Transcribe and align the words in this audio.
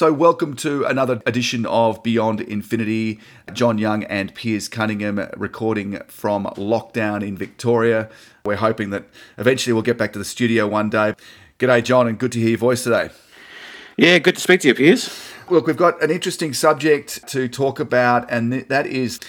So, 0.00 0.14
welcome 0.14 0.56
to 0.56 0.86
another 0.86 1.20
edition 1.26 1.66
of 1.66 2.02
Beyond 2.02 2.40
Infinity. 2.40 3.20
John 3.52 3.76
Young 3.76 4.02
and 4.04 4.34
Piers 4.34 4.66
Cunningham 4.66 5.28
recording 5.36 6.00
from 6.08 6.46
lockdown 6.56 7.22
in 7.22 7.36
Victoria. 7.36 8.08
We're 8.42 8.56
hoping 8.56 8.88
that 8.92 9.04
eventually 9.36 9.74
we'll 9.74 9.82
get 9.82 9.98
back 9.98 10.14
to 10.14 10.18
the 10.18 10.24
studio 10.24 10.66
one 10.66 10.88
day. 10.88 11.16
G'day, 11.58 11.84
John, 11.84 12.08
and 12.08 12.18
good 12.18 12.32
to 12.32 12.38
hear 12.38 12.48
your 12.48 12.56
voice 12.56 12.82
today. 12.82 13.10
Yeah, 13.98 14.18
good 14.20 14.36
to 14.36 14.40
speak 14.40 14.62
to 14.62 14.68
you, 14.68 14.74
Piers. 14.74 15.14
Look, 15.50 15.66
we've 15.66 15.76
got 15.76 16.02
an 16.02 16.10
interesting 16.10 16.54
subject 16.54 17.28
to 17.28 17.46
talk 17.46 17.78
about, 17.78 18.26
and 18.30 18.54
that 18.54 18.86
is 18.86 19.20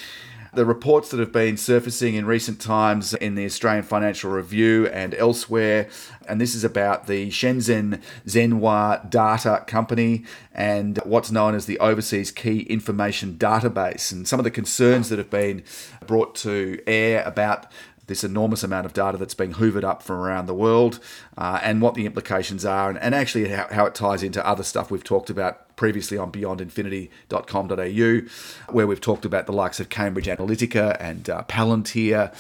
the 0.54 0.66
reports 0.66 1.10
that 1.10 1.20
have 1.20 1.32
been 1.32 1.56
surfacing 1.56 2.16
in 2.16 2.26
recent 2.26 2.60
times 2.60 3.14
in 3.14 3.36
the 3.36 3.46
Australian 3.46 3.84
Financial 3.84 4.30
Review 4.30 4.88
and 4.88 5.14
elsewhere. 5.16 5.88
And 6.28 6.42
this 6.42 6.54
is 6.56 6.64
about 6.64 7.08
the 7.08 7.30
Shenzhen 7.30 8.02
Zhenhua 8.26 9.10
Data 9.10 9.64
Company 9.66 10.26
and 10.54 10.98
what's 11.06 11.32
known 11.32 11.56
as 11.56 11.66
the 11.68 11.80
Overseas 11.80 12.32
Key 12.32 12.62
Information 12.64 13.38
Database, 13.38 14.12
and 14.12 14.28
some 14.28 14.40
of 14.40 14.44
the 14.44 14.52
concerns 14.52 15.10
that 15.10 15.18
have 15.18 15.30
been 15.30 15.64
brought 16.06 16.36
to 16.36 16.80
air 16.86 17.24
about 17.24 17.72
this 18.08 18.24
enormous 18.26 18.62
amount 18.62 18.86
of 18.86 18.92
data 18.92 19.18
that's 19.18 19.34
being 19.34 19.54
hoovered 19.54 19.86
up 19.86 20.04
from 20.04 20.18
around 20.18 20.46
the 20.46 20.54
world 20.54 21.00
uh, 21.38 21.62
and 21.64 21.82
what 21.82 21.94
the 21.94 22.06
implications 22.06 22.66
are, 22.66 22.90
and, 22.90 23.00
and 23.00 23.16
actually 23.16 23.48
how, 23.48 23.68
how, 23.72 23.86
it 23.86 23.96
ties 23.96 24.22
into 24.22 24.46
other 24.46 24.64
stuff 24.64 24.92
we've 24.92 25.04
talked 25.04 25.30
about 25.30 25.71
previously 25.82 26.16
on 26.16 26.32
beyondinfinity.com.au, 26.32 28.72
where 28.72 28.86
we've 28.86 29.02
talked 29.02 29.26
about 29.26 29.48
the 29.48 29.52
likes 29.52 29.80
of 29.80 29.90
Cambridge 29.90 30.28
Analytica 30.28 30.96
and 31.00 31.28
uh, 31.28 31.42
Palantir 31.48 32.32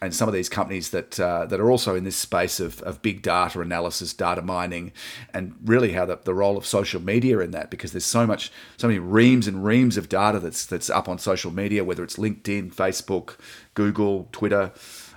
and 0.00 0.14
some 0.14 0.30
of 0.30 0.34
these 0.34 0.48
companies 0.48 0.88
that 0.88 1.20
uh, 1.20 1.44
that 1.44 1.60
are 1.60 1.70
also 1.70 1.94
in 1.94 2.04
this 2.04 2.16
space 2.16 2.60
of, 2.60 2.80
of 2.80 3.02
big 3.02 3.20
data 3.20 3.60
analysis, 3.60 4.14
data 4.14 4.40
mining, 4.40 4.92
and 5.34 5.54
really 5.62 5.92
how 5.92 6.06
the, 6.06 6.18
the 6.24 6.32
role 6.32 6.56
of 6.56 6.64
social 6.64 7.02
media 7.02 7.38
in 7.40 7.50
that 7.50 7.68
because 7.68 7.92
there's 7.92 8.06
so 8.06 8.26
much, 8.26 8.50
so 8.78 8.88
many 8.88 8.98
reams 8.98 9.46
and 9.46 9.62
reams 9.62 9.98
of 9.98 10.08
data 10.08 10.40
that's 10.40 10.64
that's 10.64 10.88
up 10.88 11.06
on 11.06 11.18
social 11.18 11.50
media, 11.50 11.84
whether 11.84 12.02
it's 12.02 12.16
LinkedIn, 12.16 12.74
Facebook, 12.74 13.36
Google, 13.74 14.30
Twitter, 14.32 14.72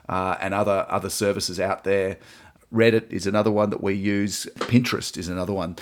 uh, 0.10 0.36
and 0.42 0.54
other 0.54 0.86
other 0.90 1.10
services 1.10 1.62
out 1.62 1.86
there. 1.86 2.18
Reddit 2.74 3.10
is 3.10 3.26
another 3.26 3.52
one 3.52 3.70
that 3.70 3.82
we 3.82 3.94
use. 3.94 4.48
Pinterest 4.58 5.18
is 5.18 5.30
another 5.30 5.54
one 5.54 5.78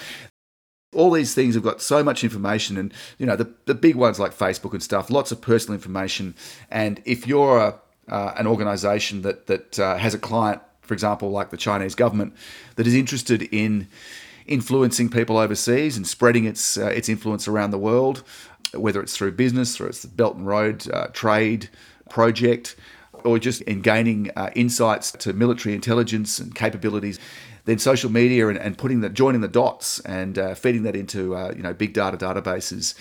all 0.96 1.12
these 1.12 1.36
things 1.36 1.54
have 1.56 1.64
got 1.64 1.82
so 1.82 2.04
much 2.04 2.24
information 2.24 2.78
and 2.78 2.94
you 3.18 3.26
know 3.26 3.36
the, 3.36 3.50
the 3.66 3.76
big 3.76 3.96
ones 3.96 4.20
like 4.20 4.36
facebook 4.36 4.72
and 4.72 4.82
stuff 4.82 5.10
lots 5.10 5.32
of 5.32 5.42
personal 5.42 5.76
information. 5.76 6.36
And 6.72 7.02
if 7.06 7.28
you're 7.28 7.58
a, 7.58 7.80
uh, 8.12 8.34
an 8.38 8.48
organization 8.48 9.22
that 9.24 9.48
that 9.48 9.80
uh, 9.80 9.98
has 9.98 10.14
a 10.14 10.20
client, 10.20 10.62
for 10.82 10.94
example, 10.94 11.30
like 11.32 11.50
the 11.50 11.58
Chinese 11.58 11.96
government, 11.96 12.34
that 12.76 12.88
is 12.88 12.94
interested 12.94 13.44
in 13.44 13.88
influencing 14.48 15.10
people 15.10 15.38
overseas 15.38 15.98
and 15.98 16.08
spreading 16.08 16.46
its 16.46 16.78
uh, 16.78 16.88
its 16.88 17.10
influence 17.10 17.48
around 17.48 17.72
the 17.72 17.78
world, 17.78 18.24
whether 18.74 19.02
it's 19.02 19.16
through 19.16 19.32
business, 19.32 19.76
through 19.76 19.88
its 19.88 20.02
the 20.02 20.08
Belt 20.08 20.36
and 20.36 20.48
Road 20.48 20.88
uh, 20.92 21.08
trade 21.08 21.70
project, 22.10 22.76
or 23.24 23.40
just 23.40 23.62
in 23.64 23.82
gaining 23.82 24.32
uh, 24.36 24.50
insights 24.56 25.12
to 25.12 25.34
military 25.34 25.74
intelligence 25.74 26.40
and 26.40 26.54
capabilities 26.54 27.20
then 27.66 27.80
social 27.80 28.12
media 28.12 28.48
and, 28.48 28.58
and 28.58 28.78
putting 28.78 29.02
that 29.02 29.14
joining 29.14 29.42
the 29.42 29.48
dots 29.48 30.00
and 30.02 30.38
uh, 30.38 30.56
feeding 30.56 30.84
that 30.84 30.96
into 30.96 31.36
uh, 31.36 31.54
you 31.56 31.64
know 31.64 31.74
big 31.74 31.94
data 31.94 32.18
databases 32.18 32.96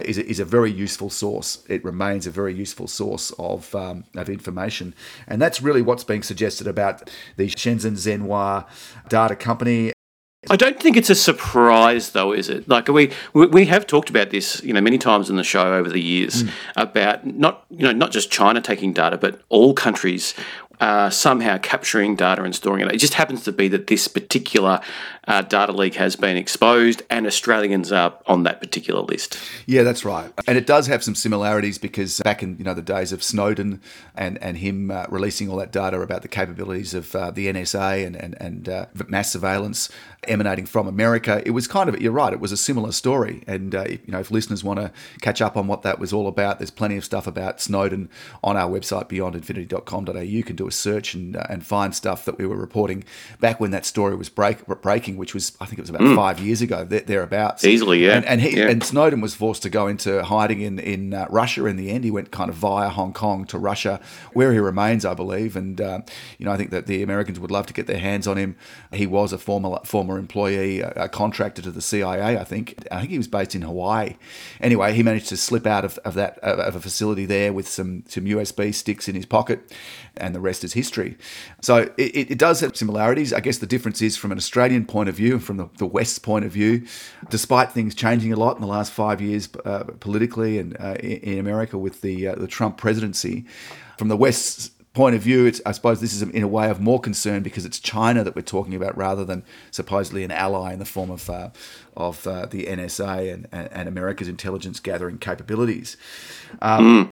is 0.00 0.18
a, 0.18 0.26
is 0.28 0.40
a 0.40 0.44
very 0.44 0.70
useful 0.70 1.08
source. 1.08 1.64
It 1.68 1.84
remains 1.84 2.26
a 2.26 2.30
very 2.30 2.54
useful 2.54 2.88
source 2.88 3.32
of 3.38 3.74
um, 3.74 4.04
of 4.14 4.28
information, 4.28 4.94
and 5.26 5.40
that's 5.40 5.62
really 5.62 5.82
what's 5.82 6.04
being 6.04 6.22
suggested 6.22 6.66
about 6.66 7.10
the 7.36 7.48
Shenzhen 7.48 7.92
Zhenhua 7.92 8.66
data 9.08 9.36
company 9.36 9.92
I 10.48 10.56
don't 10.56 10.78
think 10.78 10.96
it's 10.96 11.10
a 11.10 11.14
surprise, 11.14 12.10
though, 12.10 12.32
is 12.32 12.48
it? 12.48 12.68
Like 12.68 12.88
we 12.88 13.10
we 13.34 13.66
have 13.66 13.86
talked 13.86 14.10
about 14.10 14.30
this, 14.30 14.62
you 14.62 14.72
know, 14.72 14.80
many 14.80 14.98
times 14.98 15.28
in 15.28 15.36
the 15.36 15.44
show 15.44 15.74
over 15.74 15.88
the 15.88 16.00
years 16.00 16.44
mm. 16.44 16.50
about 16.76 17.26
not 17.26 17.64
you 17.70 17.82
know 17.82 17.92
not 17.92 18.12
just 18.12 18.30
China 18.30 18.60
taking 18.60 18.92
data, 18.92 19.16
but 19.16 19.40
all 19.48 19.74
countries 19.74 20.34
uh, 20.80 21.10
somehow 21.10 21.58
capturing 21.58 22.16
data 22.16 22.42
and 22.42 22.54
storing 22.54 22.86
it. 22.86 22.92
It 22.92 22.98
just 22.98 23.14
happens 23.14 23.44
to 23.44 23.52
be 23.52 23.68
that 23.68 23.86
this 23.86 24.08
particular 24.08 24.80
uh, 25.26 25.42
data 25.42 25.72
leak 25.72 25.94
has 25.94 26.16
been 26.16 26.36
exposed, 26.36 27.02
and 27.10 27.26
Australians 27.26 27.90
are 27.92 28.14
on 28.26 28.44
that 28.44 28.60
particular 28.60 29.00
list. 29.00 29.38
Yeah, 29.66 29.82
that's 29.82 30.04
right, 30.04 30.32
and 30.46 30.56
it 30.56 30.66
does 30.66 30.86
have 30.86 31.02
some 31.02 31.14
similarities 31.14 31.78
because 31.78 32.20
back 32.20 32.42
in 32.42 32.56
you 32.58 32.64
know 32.64 32.74
the 32.74 32.82
days 32.82 33.12
of 33.12 33.22
Snowden 33.22 33.80
and 34.14 34.40
and 34.42 34.58
him 34.58 34.90
uh, 34.90 35.06
releasing 35.08 35.48
all 35.48 35.56
that 35.56 35.72
data 35.72 36.00
about 36.00 36.22
the 36.22 36.28
capabilities 36.28 36.94
of 36.94 37.14
uh, 37.14 37.30
the 37.30 37.46
NSA 37.46 38.06
and 38.06 38.16
and, 38.16 38.36
and 38.40 38.68
uh, 38.68 38.86
mass 39.08 39.30
surveillance 39.32 39.88
emanating 40.28 40.66
from 40.66 40.88
America, 40.88 41.42
it 41.44 41.50
was 41.50 41.66
kind 41.66 41.88
of 41.88 42.00
you're 42.00 42.12
right, 42.12 42.32
it 42.32 42.40
was 42.40 42.52
a 42.52 42.56
similar 42.56 42.92
story, 42.92 43.42
and 43.46 43.74
uh, 43.74 43.84
you 43.88 44.00
know 44.08 44.20
if 44.20 44.30
listeners 44.30 44.62
want 44.62 44.78
to 44.78 44.92
catch 45.20 45.40
up 45.40 45.56
on 45.56 45.66
what 45.66 45.82
that 45.82 45.98
was 45.98 46.12
all 46.12 46.28
about, 46.28 46.58
there's 46.58 46.70
plenty 46.70 46.96
of 46.96 47.04
stuff 47.04 47.26
about 47.26 47.60
Snowden 47.60 48.08
on 48.42 48.56
our 48.56 48.70
website 48.70 49.08
beyondinfinity.com.au. 49.08 50.20
You 50.20 50.44
can 50.44 50.56
do 50.56 50.65
a 50.66 50.72
search 50.72 51.14
and 51.14 51.36
and 51.48 51.64
find 51.64 51.94
stuff 51.94 52.24
that 52.24 52.38
we 52.38 52.46
were 52.46 52.56
reporting 52.56 53.04
back 53.40 53.60
when 53.60 53.70
that 53.70 53.84
story 53.84 54.16
was 54.16 54.28
break, 54.28 54.66
breaking 54.66 55.16
which 55.16 55.34
was 55.34 55.56
I 55.60 55.66
think 55.66 55.78
it 55.78 55.82
was 55.82 55.90
about 55.90 56.02
mm. 56.02 56.16
five 56.16 56.40
years 56.40 56.62
ago, 56.62 56.84
thereabouts. 56.84 57.64
Easily, 57.64 58.04
yeah. 58.04 58.16
And, 58.16 58.24
and 58.24 58.40
he 58.40 58.56
yeah. 58.56 58.68
and 58.68 58.82
Snowden 58.82 59.20
was 59.20 59.34
forced 59.34 59.62
to 59.62 59.70
go 59.70 59.86
into 59.86 60.22
hiding 60.24 60.60
in 60.60 60.78
in 60.78 61.14
uh, 61.14 61.26
Russia. 61.30 61.66
In 61.66 61.76
the 61.76 61.90
end, 61.90 62.04
he 62.04 62.10
went 62.10 62.30
kind 62.30 62.50
of 62.50 62.56
via 62.56 62.88
Hong 62.88 63.12
Kong 63.12 63.44
to 63.46 63.58
Russia, 63.58 64.00
where 64.32 64.52
he 64.52 64.58
remains, 64.58 65.04
I 65.04 65.14
believe. 65.14 65.56
And 65.56 65.80
uh, 65.80 66.00
you 66.38 66.46
know, 66.46 66.52
I 66.52 66.56
think 66.56 66.70
that 66.70 66.86
the 66.86 67.02
Americans 67.02 67.40
would 67.40 67.50
love 67.50 67.66
to 67.66 67.72
get 67.72 67.86
their 67.86 67.98
hands 67.98 68.26
on 68.26 68.36
him. 68.36 68.56
He 68.92 69.06
was 69.06 69.32
a 69.32 69.38
former 69.38 69.78
former 69.84 70.18
employee, 70.18 70.80
a, 70.80 70.90
a 70.90 71.08
contractor 71.08 71.62
to 71.62 71.70
the 71.70 71.82
CIA. 71.82 72.38
I 72.38 72.44
think. 72.44 72.74
I 72.90 73.00
think 73.00 73.10
he 73.10 73.18
was 73.18 73.28
based 73.28 73.54
in 73.54 73.62
Hawaii. 73.62 74.16
Anyway, 74.60 74.94
he 74.94 75.02
managed 75.02 75.28
to 75.28 75.36
slip 75.36 75.66
out 75.66 75.84
of, 75.84 75.98
of 75.98 76.14
that 76.14 76.38
of 76.38 76.76
a 76.76 76.80
facility 76.80 77.26
there 77.26 77.52
with 77.52 77.68
some 77.68 78.04
some 78.08 78.24
USB 78.24 78.74
sticks 78.74 79.08
in 79.08 79.14
his 79.14 79.26
pocket, 79.26 79.72
and 80.16 80.34
the 80.34 80.40
rest 80.40 80.55
is 80.64 80.72
history. 80.72 81.16
So 81.60 81.90
it, 81.96 82.30
it 82.30 82.38
does 82.38 82.60
have 82.60 82.76
similarities. 82.76 83.32
I 83.32 83.40
guess 83.40 83.58
the 83.58 83.66
difference 83.66 84.02
is 84.02 84.16
from 84.16 84.32
an 84.32 84.38
Australian 84.38 84.86
point 84.86 85.08
of 85.08 85.14
view, 85.14 85.34
and 85.34 85.44
from 85.44 85.56
the, 85.56 85.68
the 85.78 85.86
West's 85.86 86.18
point 86.18 86.44
of 86.44 86.52
view, 86.52 86.86
despite 87.30 87.72
things 87.72 87.94
changing 87.94 88.32
a 88.32 88.36
lot 88.36 88.56
in 88.56 88.62
the 88.62 88.68
last 88.68 88.92
five 88.92 89.20
years 89.20 89.48
uh, 89.64 89.84
politically 90.00 90.58
and 90.58 90.76
uh, 90.80 90.94
in 91.00 91.38
America 91.38 91.78
with 91.78 92.00
the 92.00 92.28
uh, 92.28 92.34
the 92.34 92.46
Trump 92.46 92.76
presidency, 92.76 93.44
from 93.98 94.08
the 94.08 94.16
West's 94.16 94.70
point 94.96 95.14
of 95.14 95.20
view, 95.20 95.52
I 95.66 95.72
suppose 95.72 96.00
this 96.00 96.14
is 96.14 96.22
in 96.22 96.42
a 96.42 96.48
way 96.48 96.70
of 96.70 96.80
more 96.80 96.98
concern 96.98 97.42
because 97.42 97.66
it's 97.66 97.78
China 97.78 98.24
that 98.24 98.34
we're 98.34 98.40
talking 98.40 98.74
about 98.74 98.96
rather 98.96 99.26
than 99.26 99.44
supposedly 99.70 100.24
an 100.24 100.30
ally 100.30 100.72
in 100.72 100.78
the 100.78 100.86
form 100.86 101.10
of 101.10 101.28
uh, 101.28 101.50
of 101.96 102.26
uh, 102.26 102.46
the 102.46 102.64
NSA 102.64 103.32
and, 103.32 103.46
and 103.52 103.88
America's 103.88 104.26
intelligence 104.26 104.80
gathering 104.80 105.18
capabilities. 105.18 105.96
Um, 106.62 107.06
mm 107.06 107.10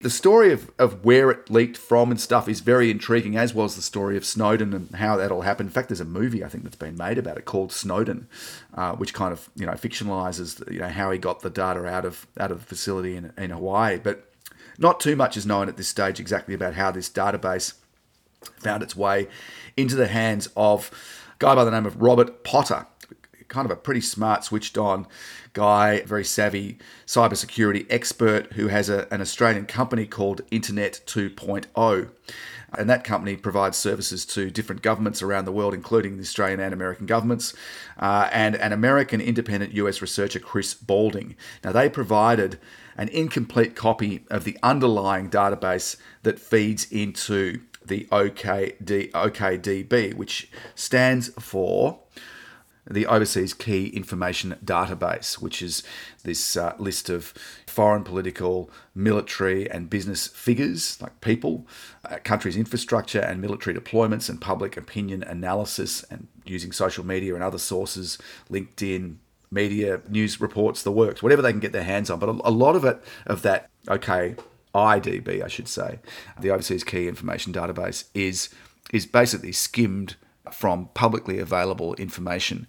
the 0.00 0.10
story 0.10 0.52
of, 0.52 0.70
of 0.78 1.04
where 1.04 1.28
it 1.30 1.50
leaked 1.50 1.76
from 1.76 2.12
and 2.12 2.20
stuff 2.20 2.48
is 2.48 2.60
very 2.60 2.88
intriguing, 2.88 3.36
as 3.36 3.52
was 3.52 3.74
the 3.74 3.82
story 3.82 4.16
of 4.16 4.24
Snowden 4.24 4.72
and 4.72 4.94
how 4.94 5.16
that 5.16 5.32
all 5.32 5.40
happened. 5.40 5.68
In 5.68 5.72
fact, 5.72 5.88
there's 5.88 6.00
a 6.00 6.04
movie 6.04 6.44
I 6.44 6.48
think 6.48 6.62
that's 6.62 6.76
been 6.76 6.96
made 6.96 7.18
about 7.18 7.36
it 7.36 7.46
called 7.46 7.72
Snowden, 7.72 8.28
uh, 8.74 8.92
which 8.92 9.12
kind 9.12 9.32
of 9.32 9.50
you 9.56 9.66
know 9.66 9.72
fictionalizes 9.72 10.70
you 10.72 10.78
know 10.78 10.88
how 10.88 11.10
he 11.10 11.18
got 11.18 11.40
the 11.40 11.50
data 11.50 11.84
out 11.84 12.04
of 12.04 12.28
out 12.38 12.52
of 12.52 12.60
the 12.60 12.66
facility 12.66 13.16
in, 13.16 13.32
in 13.36 13.50
Hawaii. 13.50 13.98
But 13.98 14.30
not 14.78 15.00
too 15.00 15.16
much 15.16 15.36
is 15.36 15.44
known 15.44 15.68
at 15.68 15.76
this 15.76 15.88
stage 15.88 16.20
exactly 16.20 16.54
about 16.54 16.74
how 16.74 16.92
this 16.92 17.10
database 17.10 17.74
found 18.56 18.84
its 18.84 18.94
way 18.94 19.26
into 19.76 19.96
the 19.96 20.06
hands 20.06 20.48
of 20.56 20.92
a 21.34 21.38
guy 21.40 21.56
by 21.56 21.64
the 21.64 21.72
name 21.72 21.86
of 21.86 22.00
Robert 22.00 22.44
Potter, 22.44 22.86
kind 23.48 23.64
of 23.64 23.70
a 23.70 23.76
pretty 23.76 24.00
smart, 24.00 24.44
switched 24.44 24.78
on 24.78 25.06
guy, 25.52 26.02
very 26.02 26.24
savvy 26.24 26.78
cybersecurity 27.06 27.86
expert 27.90 28.52
who 28.52 28.68
has 28.68 28.88
a, 28.88 29.12
an 29.12 29.20
Australian 29.20 29.66
company 29.66 30.06
called 30.06 30.42
Internet 30.50 31.00
2.0. 31.06 32.10
And 32.76 32.90
that 32.90 33.02
company 33.02 33.34
provides 33.36 33.78
services 33.78 34.26
to 34.26 34.50
different 34.50 34.82
governments 34.82 35.22
around 35.22 35.46
the 35.46 35.52
world, 35.52 35.72
including 35.72 36.16
the 36.16 36.22
Australian 36.22 36.60
and 36.60 36.74
American 36.74 37.06
governments, 37.06 37.54
uh, 37.98 38.28
and 38.30 38.56
an 38.56 38.72
American 38.72 39.22
independent 39.22 39.72
US 39.72 40.02
researcher, 40.02 40.38
Chris 40.38 40.74
Balding. 40.74 41.34
Now, 41.64 41.72
they 41.72 41.88
provided 41.88 42.58
an 42.96 43.08
incomplete 43.08 43.74
copy 43.74 44.26
of 44.30 44.44
the 44.44 44.58
underlying 44.62 45.30
database 45.30 45.96
that 46.24 46.38
feeds 46.38 46.90
into 46.92 47.60
the 47.82 48.06
OKD, 48.12 49.12
OKDB, 49.12 50.12
which 50.14 50.50
stands 50.74 51.28
for 51.40 52.00
the 52.90 53.06
Overseas 53.06 53.54
Key 53.54 53.88
Information 53.88 54.56
Database, 54.64 55.34
which 55.40 55.62
is 55.62 55.82
this 56.24 56.56
uh, 56.56 56.74
list 56.78 57.08
of 57.08 57.34
foreign 57.66 58.02
political, 58.02 58.70
military, 58.94 59.70
and 59.70 59.90
business 59.90 60.26
figures, 60.26 61.00
like 61.00 61.20
people, 61.20 61.66
uh, 62.04 62.18
countries' 62.24 62.56
infrastructure 62.56 63.20
and 63.20 63.40
military 63.40 63.76
deployments, 63.76 64.28
and 64.28 64.40
public 64.40 64.76
opinion 64.76 65.22
analysis, 65.22 66.02
and 66.04 66.28
using 66.44 66.72
social 66.72 67.04
media 67.04 67.34
and 67.34 67.44
other 67.44 67.58
sources, 67.58 68.18
LinkedIn, 68.50 69.16
media, 69.50 70.00
news 70.08 70.40
reports, 70.40 70.82
the 70.82 70.92
works, 70.92 71.22
whatever 71.22 71.42
they 71.42 71.52
can 71.52 71.60
get 71.60 71.72
their 71.72 71.84
hands 71.84 72.10
on. 72.10 72.18
But 72.18 72.28
a, 72.28 72.32
a 72.44 72.50
lot 72.50 72.76
of 72.76 72.84
it, 72.84 73.02
of 73.26 73.42
that, 73.42 73.68
okay, 73.88 74.36
IDB, 74.74 75.42
I 75.42 75.48
should 75.48 75.68
say, 75.68 75.98
the 76.38 76.50
Overseas 76.50 76.84
Key 76.84 77.08
Information 77.08 77.52
Database, 77.52 78.04
is 78.14 78.48
is 78.92 79.04
basically 79.04 79.52
skimmed 79.52 80.16
from 80.54 80.88
publicly 80.94 81.38
available 81.38 81.94
information. 81.94 82.66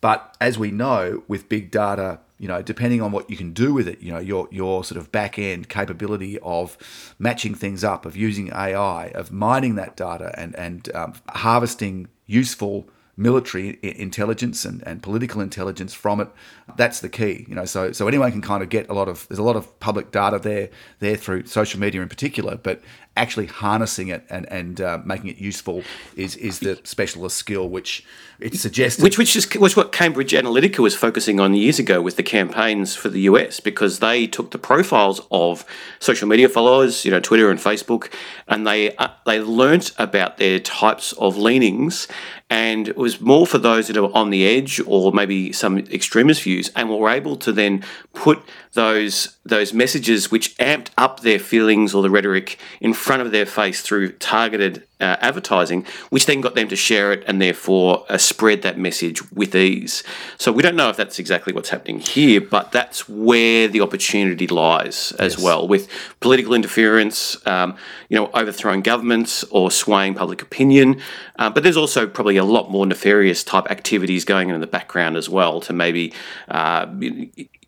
But 0.00 0.36
as 0.40 0.58
we 0.58 0.72
know, 0.72 1.22
with 1.28 1.48
big 1.48 1.70
data, 1.70 2.18
you 2.38 2.48
know, 2.48 2.60
depending 2.60 3.00
on 3.00 3.12
what 3.12 3.30
you 3.30 3.36
can 3.36 3.52
do 3.52 3.72
with 3.72 3.86
it, 3.86 4.00
you 4.00 4.12
know, 4.12 4.18
your 4.18 4.48
your 4.50 4.82
sort 4.82 5.00
of 5.00 5.12
back 5.12 5.38
end 5.38 5.68
capability 5.68 6.40
of 6.40 6.76
matching 7.18 7.54
things 7.54 7.84
up, 7.84 8.04
of 8.04 8.16
using 8.16 8.52
AI, 8.52 9.12
of 9.14 9.30
mining 9.30 9.76
that 9.76 9.96
data 9.96 10.34
and 10.36 10.56
and 10.56 10.92
um, 10.94 11.14
harvesting 11.28 12.08
useful 12.26 12.88
military 13.16 13.78
intelligence 13.82 14.64
and, 14.64 14.82
and 14.86 15.02
political 15.02 15.40
intelligence 15.40 15.92
from 15.92 16.20
it. 16.20 16.28
That's 16.76 17.00
the 17.00 17.08
key, 17.08 17.44
you 17.48 17.54
know. 17.54 17.64
So 17.64 17.92
so 17.92 18.08
anyone 18.08 18.32
can 18.32 18.42
kind 18.42 18.62
of 18.62 18.68
get 18.68 18.88
a 18.88 18.94
lot 18.94 19.08
of 19.08 19.28
there's 19.28 19.38
a 19.38 19.44
lot 19.44 19.56
of 19.56 19.78
public 19.78 20.10
data 20.10 20.40
there 20.40 20.70
there 20.98 21.16
through 21.16 21.46
social 21.46 21.78
media 21.78 22.02
in 22.02 22.08
particular, 22.08 22.56
but 22.56 22.80
actually 23.16 23.46
harnessing 23.46 24.08
it 24.08 24.24
and 24.30 24.50
and 24.50 24.80
uh, 24.80 24.98
making 25.04 25.28
it 25.28 25.36
useful 25.36 25.82
is 26.16 26.34
is 26.36 26.60
the 26.60 26.80
specialist 26.82 27.36
skill 27.36 27.68
which 27.68 28.04
it 28.40 28.54
suggests 28.54 29.02
which 29.02 29.18
which 29.18 29.36
is 29.36 29.46
was 29.56 29.76
what 29.76 29.92
Cambridge 29.92 30.32
Analytica 30.32 30.78
was 30.78 30.94
focusing 30.94 31.38
on 31.38 31.52
years 31.54 31.78
ago 31.78 32.00
with 32.00 32.16
the 32.16 32.22
campaigns 32.22 32.94
for 32.96 33.10
the 33.10 33.20
US 33.22 33.60
because 33.60 33.98
they 33.98 34.26
took 34.26 34.50
the 34.50 34.58
profiles 34.58 35.20
of 35.30 35.66
social 36.00 36.26
media 36.26 36.48
followers 36.48 37.04
you 37.04 37.10
know 37.10 37.20
Twitter 37.20 37.50
and 37.50 37.60
Facebook 37.60 38.10
and 38.48 38.66
they 38.66 38.96
uh, 38.96 39.08
they 39.26 39.40
learnt 39.40 39.92
about 39.98 40.38
their 40.38 40.58
types 40.58 41.12
of 41.14 41.36
leanings 41.36 42.08
and 42.48 42.88
it 42.88 42.96
was 42.96 43.20
more 43.20 43.46
for 43.46 43.58
those 43.58 43.88
that 43.88 43.96
are 43.96 44.12
on 44.14 44.30
the 44.30 44.46
edge 44.46 44.80
or 44.86 45.12
maybe 45.12 45.52
some 45.52 45.78
extremist 45.78 46.42
views 46.42 46.70
and 46.74 46.88
were 46.90 47.10
able 47.10 47.36
to 47.36 47.52
then 47.52 47.84
put 48.14 48.42
those 48.72 49.36
those 49.44 49.72
messages 49.72 50.30
which 50.30 50.56
amped 50.58 50.88
up 50.96 51.20
their 51.20 51.38
feelings 51.38 51.94
or 51.94 52.02
the 52.02 52.10
rhetoric 52.10 52.58
in 52.80 52.94
front 52.94 53.22
of 53.22 53.32
their 53.32 53.46
face 53.46 53.82
through 53.82 54.12
targeted 54.12 54.86
uh, 55.02 55.16
advertising, 55.20 55.84
which 56.10 56.26
then 56.26 56.40
got 56.40 56.54
them 56.54 56.68
to 56.68 56.76
share 56.76 57.12
it 57.12 57.24
and 57.26 57.42
therefore 57.42 58.06
uh, 58.08 58.16
spread 58.16 58.62
that 58.62 58.78
message 58.78 59.30
with 59.32 59.54
ease. 59.54 60.02
So 60.38 60.52
we 60.52 60.62
don't 60.62 60.76
know 60.76 60.88
if 60.88 60.96
that's 60.96 61.18
exactly 61.18 61.52
what's 61.52 61.70
happening 61.70 61.98
here, 61.98 62.40
but 62.40 62.72
that's 62.72 63.08
where 63.08 63.68
the 63.68 63.80
opportunity 63.80 64.46
lies 64.46 65.12
as 65.18 65.34
yes. 65.34 65.42
well, 65.42 65.66
with 65.66 65.88
political 66.20 66.54
interference, 66.54 67.44
um, 67.46 67.76
you 68.08 68.16
know, 68.16 68.30
overthrowing 68.32 68.80
governments 68.82 69.44
or 69.50 69.70
swaying 69.70 70.14
public 70.14 70.40
opinion. 70.40 71.00
Uh, 71.36 71.50
but 71.50 71.62
there's 71.62 71.76
also 71.76 72.06
probably 72.06 72.36
a 72.36 72.44
lot 72.44 72.70
more 72.70 72.86
nefarious 72.86 73.42
type 73.42 73.70
activities 73.70 74.24
going 74.24 74.48
on 74.48 74.54
in 74.54 74.60
the 74.60 74.66
background 74.66 75.16
as 75.16 75.28
well 75.28 75.60
to 75.60 75.72
maybe 75.72 76.12
uh, 76.48 76.86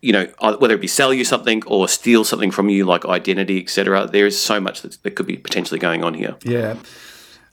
you 0.05 0.13
know, 0.13 0.27
whether 0.59 0.75
it 0.75 0.83
be 0.83 0.87
sell 0.87 1.15
you 1.15 1.25
something 1.25 1.63
or 1.67 1.89
steal 1.89 2.25
something 2.25 2.51
from 2.51 2.69
you, 2.69 2.85
like 2.85 3.07
identity, 3.07 3.63
etc. 3.63 4.07
There 4.07 4.27
is 4.27 4.39
so 4.39 4.61
much 4.61 4.83
that, 4.83 5.03
that 5.03 5.13
could 5.13 5.27
be 5.27 5.39
potentially 5.39 5.81
going 5.81 6.05
on 6.05 6.13
here. 6.13 6.37
Yeah. 6.45 6.77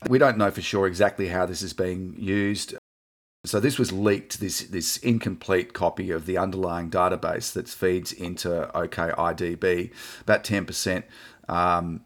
We 0.07 0.17
don't 0.17 0.37
know 0.37 0.51
for 0.51 0.61
sure 0.61 0.87
exactly 0.87 1.27
how 1.27 1.45
this 1.45 1.61
is 1.61 1.73
being 1.73 2.15
used. 2.17 2.75
So 3.43 3.59
this 3.59 3.79
was 3.79 3.91
leaked, 3.91 4.39
this 4.39 4.61
this 4.61 4.97
incomplete 4.97 5.73
copy 5.73 6.11
of 6.11 6.25
the 6.27 6.37
underlying 6.37 6.91
database 6.91 7.53
that 7.53 7.67
feeds 7.67 8.11
into 8.11 8.69
OKIDB. 8.75 9.91
About 10.21 10.43
10% 10.43 11.03
um, 11.49 12.01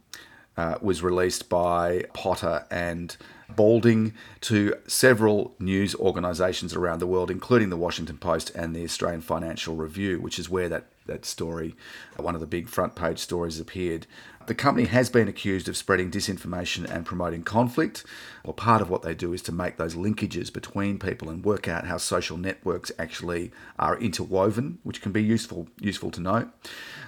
uh, 0.56 0.78
was 0.82 1.04
released 1.04 1.50
by 1.50 2.06
Potter 2.14 2.66
and 2.72 3.18
Balding 3.54 4.14
to 4.42 4.76
several 4.88 5.56
news 5.60 5.94
organisations 5.96 6.74
around 6.74 7.00
the 7.00 7.08
world, 7.08 7.30
including 7.30 7.70
the 7.70 7.78
Washington 7.78 8.18
Post 8.18 8.50
and 8.56 8.76
the 8.76 8.84
Australian 8.84 9.22
Financial 9.22 9.76
Review, 9.76 10.20
which 10.20 10.40
is 10.40 10.50
where 10.50 10.70
that, 10.70 10.86
that 11.06 11.26
story, 11.26 11.76
one 12.16 12.34
of 12.34 12.42
the 12.42 12.48
big 12.48 12.70
front 12.70 12.96
page 12.96 13.20
stories, 13.20 13.60
appeared. 13.60 14.08
The 14.48 14.54
company 14.54 14.86
has 14.86 15.10
been 15.10 15.28
accused 15.28 15.68
of 15.68 15.76
spreading 15.76 16.12
disinformation 16.12 16.88
and 16.90 17.04
promoting 17.04 17.42
conflict. 17.42 18.04
Well, 18.44 18.54
part 18.54 18.80
of 18.80 18.92
what 18.92 19.02
they 19.02 19.16
do 19.16 19.34
is 19.34 19.42
to 19.44 19.52
make 19.52 19.78
those 19.78 19.96
linkages 19.96 20.54
between 20.54 21.00
people 21.00 21.30
and 21.30 21.44
work 21.44 21.68
out 21.68 21.88
how 21.88 21.98
social 21.98 22.38
networks 22.38 22.92
actually 23.00 23.52
are 23.80 23.98
interwoven, 23.98 24.78
which 24.84 25.02
can 25.02 25.12
be 25.12 25.24
useful 25.24 25.68
useful 25.80 26.12
to 26.12 26.22
know. 26.22 26.50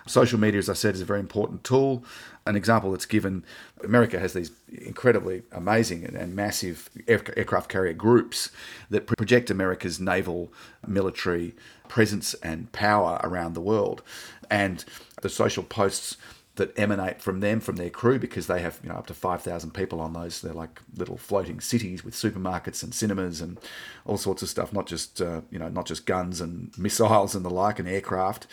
Social 0.08 0.40
media, 0.40 0.58
as 0.58 0.70
I 0.70 0.74
said, 0.74 0.96
is 0.96 1.02
a 1.02 1.06
very 1.06 1.20
important 1.20 1.64
tool. 1.64 2.04
An 2.48 2.56
example 2.56 2.92
that's 2.92 3.06
given 3.06 3.44
America 3.84 4.20
has 4.20 4.34
these 4.34 4.52
incredibly 4.72 5.44
amazing 5.52 6.06
and, 6.06 6.36
massive 6.36 6.90
aircraft 7.08 7.70
carrier 7.70 7.94
groups 7.94 8.50
that 8.90 9.06
project 9.06 9.52
America's 9.52 10.00
naval 10.00 10.52
military 10.88 11.54
presence 11.88 12.34
and 12.36 12.72
power 12.72 13.20
around 13.24 13.54
the 13.54 13.62
world. 13.62 14.02
And 14.50 14.84
the 15.22 15.30
social 15.30 15.64
posts 15.64 16.18
that 16.58 16.78
emanate 16.78 17.22
from 17.22 17.40
them, 17.40 17.60
from 17.60 17.78
their 17.78 17.90
crew, 17.90 18.20
because 18.20 18.48
they 18.48 18.62
have 18.62 18.80
you 18.84 18.90
know 18.90 18.96
up 18.96 19.08
to 19.08 19.14
five 19.14 19.42
thousand 19.42 19.72
people 19.72 20.02
on 20.02 20.14
those. 20.14 20.42
They're 20.42 20.54
like 20.54 20.82
little 20.96 21.18
floating 21.18 21.60
cities 21.60 22.04
with 22.04 22.14
supermarkets 22.14 22.84
and 22.84 22.94
cinemas 22.94 23.42
and 23.42 23.60
all 24.06 24.18
sorts 24.18 24.42
of 24.42 24.50
stuff. 24.50 24.74
Not 24.74 24.86
just 24.86 25.22
uh, 25.22 25.42
you 25.50 25.58
know 25.58 25.70
not 25.70 25.86
just 25.86 26.06
guns 26.06 26.42
and 26.42 26.78
missiles 26.78 27.36
and 27.36 27.46
the 27.46 27.50
like 27.50 27.80
and 27.80 27.88
aircraft. 27.88 28.48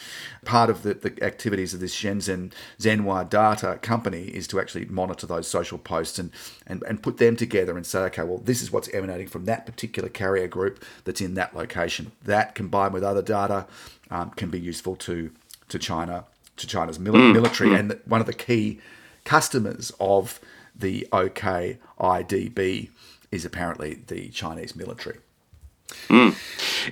Part 0.45 0.71
of 0.71 0.83
the, 0.83 0.95
the 0.95 1.23
activities 1.23 1.75
of 1.75 1.81
this 1.81 1.95
Shenzhen 1.95 2.53
Zhenhua 2.79 3.29
Data 3.29 3.79
company 3.83 4.25
is 4.29 4.47
to 4.49 4.61
actually 4.61 4.85
monitor 4.87 5.27
those 5.27 5.49
social 5.49 5.79
posts 5.79 6.19
and, 6.19 6.31
and 6.67 6.83
and 6.85 7.03
put 7.03 7.19
them 7.19 7.37
together 7.37 7.77
and 7.77 7.87
say, 7.87 8.01
okay, 8.01 8.23
well 8.23 8.39
this 8.39 8.63
is 8.63 8.71
what's 8.71 8.89
emanating 8.91 9.27
from 9.27 9.47
that 9.47 9.67
particular 9.67 10.09
carrier 10.09 10.47
group 10.47 10.85
that's 11.05 11.21
in 11.21 11.35
that 11.35 11.57
location. 11.57 12.13
That 12.23 12.55
combined 12.55 12.95
with 12.95 13.03
other 13.03 13.23
data 13.23 13.67
um, 14.11 14.31
can 14.31 14.51
be 14.51 14.61
useful 14.61 14.97
to 14.97 15.31
to 15.69 15.79
China 15.79 16.27
to 16.57 16.67
China's 16.67 16.99
mil- 16.99 17.15
mm. 17.15 17.33
military, 17.33 17.71
mm. 17.71 17.79
and 17.79 18.01
one 18.05 18.21
of 18.21 18.27
the 18.27 18.33
key 18.33 18.81
customers 19.25 19.93
of 20.01 20.41
the 20.75 21.07
OKIDB 21.13 22.91
is 23.31 23.45
apparently 23.45 24.03
the 24.07 24.29
Chinese 24.29 24.77
military. 24.77 25.19
Mm. 26.09 26.35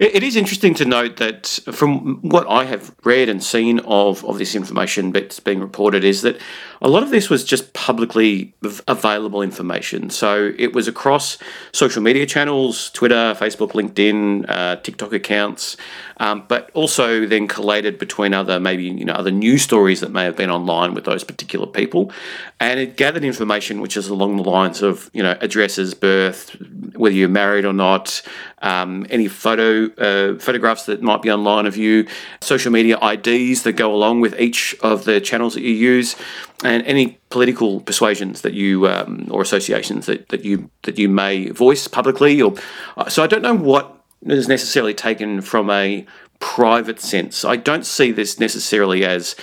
It 0.01 0.23
is 0.23 0.37
interesting 0.37 0.75
to 0.75 0.85
note 0.85 1.17
that 1.17 1.47
from 1.73 2.17
what 2.23 2.47
I 2.49 2.65
have 2.65 2.95
read 3.05 3.29
and 3.29 3.43
seen 3.43 3.81
of, 3.81 4.25
of 4.25 4.39
this 4.39 4.55
information 4.55 5.13
that's 5.13 5.41
being 5.41 5.61
reported 5.61 6.05
is 6.05 6.23
that 6.23 6.41
a 6.83 6.89
lot 6.89 7.05
of 7.05 7.11
this 7.11 7.31
was 7.31 7.45
just 7.45 7.73
publicly 7.75 8.53
available 8.89 9.41
information. 9.41 10.11
So 10.11 10.53
it 10.59 10.75
was 10.75 10.89
across 10.89 11.39
social 11.71 12.03
media 12.03 12.27
channels, 12.27 12.91
Twitter, 12.91 13.35
Facebook, 13.39 13.71
LinkedIn, 13.71 14.47
uh, 14.49 14.77
TikTok 14.77 15.13
accounts, 15.13 15.77
um, 16.17 16.45
but 16.49 16.71
also 16.75 17.25
then 17.25 17.47
collated 17.47 17.99
between 17.99 18.35
other 18.35 18.59
maybe 18.59 18.85
you 18.85 19.05
know 19.05 19.13
other 19.13 19.31
news 19.31 19.63
stories 19.63 20.01
that 20.01 20.11
may 20.11 20.25
have 20.25 20.37
been 20.37 20.51
online 20.51 20.93
with 20.93 21.05
those 21.05 21.23
particular 21.23 21.67
people, 21.67 22.13
and 22.59 22.81
it 22.81 22.97
gathered 22.97 23.23
information 23.23 23.81
which 23.81 23.97
is 23.97 24.09
along 24.09 24.37
the 24.37 24.43
lines 24.43 24.83
of 24.83 25.09
you 25.13 25.23
know 25.23 25.37
addresses, 25.41 25.95
birth, 25.95 26.57
whether 26.97 27.15
you're 27.15 27.29
married 27.29 27.65
or 27.65 27.73
not, 27.73 28.23
um, 28.61 29.07
any 29.09 29.29
photo 29.29 29.87
uh, 29.99 30.37
photographs 30.41 30.87
that 30.87 31.01
might 31.01 31.23
be 31.23 31.31
online 31.31 31.67
of 31.67 31.77
you, 31.77 32.09
social 32.41 32.73
media 32.73 32.99
IDs 33.01 33.63
that 33.63 33.75
go 33.75 33.95
along 33.95 34.21
with 34.21 34.39
each 34.41 34.75
of 34.81 35.05
the 35.05 35.21
channels 35.21 35.55
that 35.55 35.63
you 35.63 35.75
use 35.75 36.17
and 36.65 36.72
any 36.81 37.19
political 37.29 37.81
persuasions 37.81 38.41
that 38.41 38.55
you 38.55 38.89
um, 38.89 39.29
or 39.31 39.43
associations 39.43 40.07
that, 40.07 40.29
that 40.31 40.45
you 40.45 40.71
that 40.83 40.99
you 40.99 41.09
may 41.09 41.51
voice 41.51 41.87
publicly 41.87 42.41
or 42.41 42.55
uh, 42.97 43.09
so 43.09 43.23
I 43.23 43.27
don't 43.27 43.43
know 43.43 43.55
what 43.55 44.03
is 44.23 44.49
necessarily 44.49 44.95
taken 44.95 45.41
from 45.41 45.69
a 45.71 46.07
private 46.39 47.01
sense. 47.01 47.45
I 47.45 47.57
don't 47.57 47.87
see 47.87 48.11
this 48.11 48.41
necessarily 48.41 49.05
as 49.05 49.37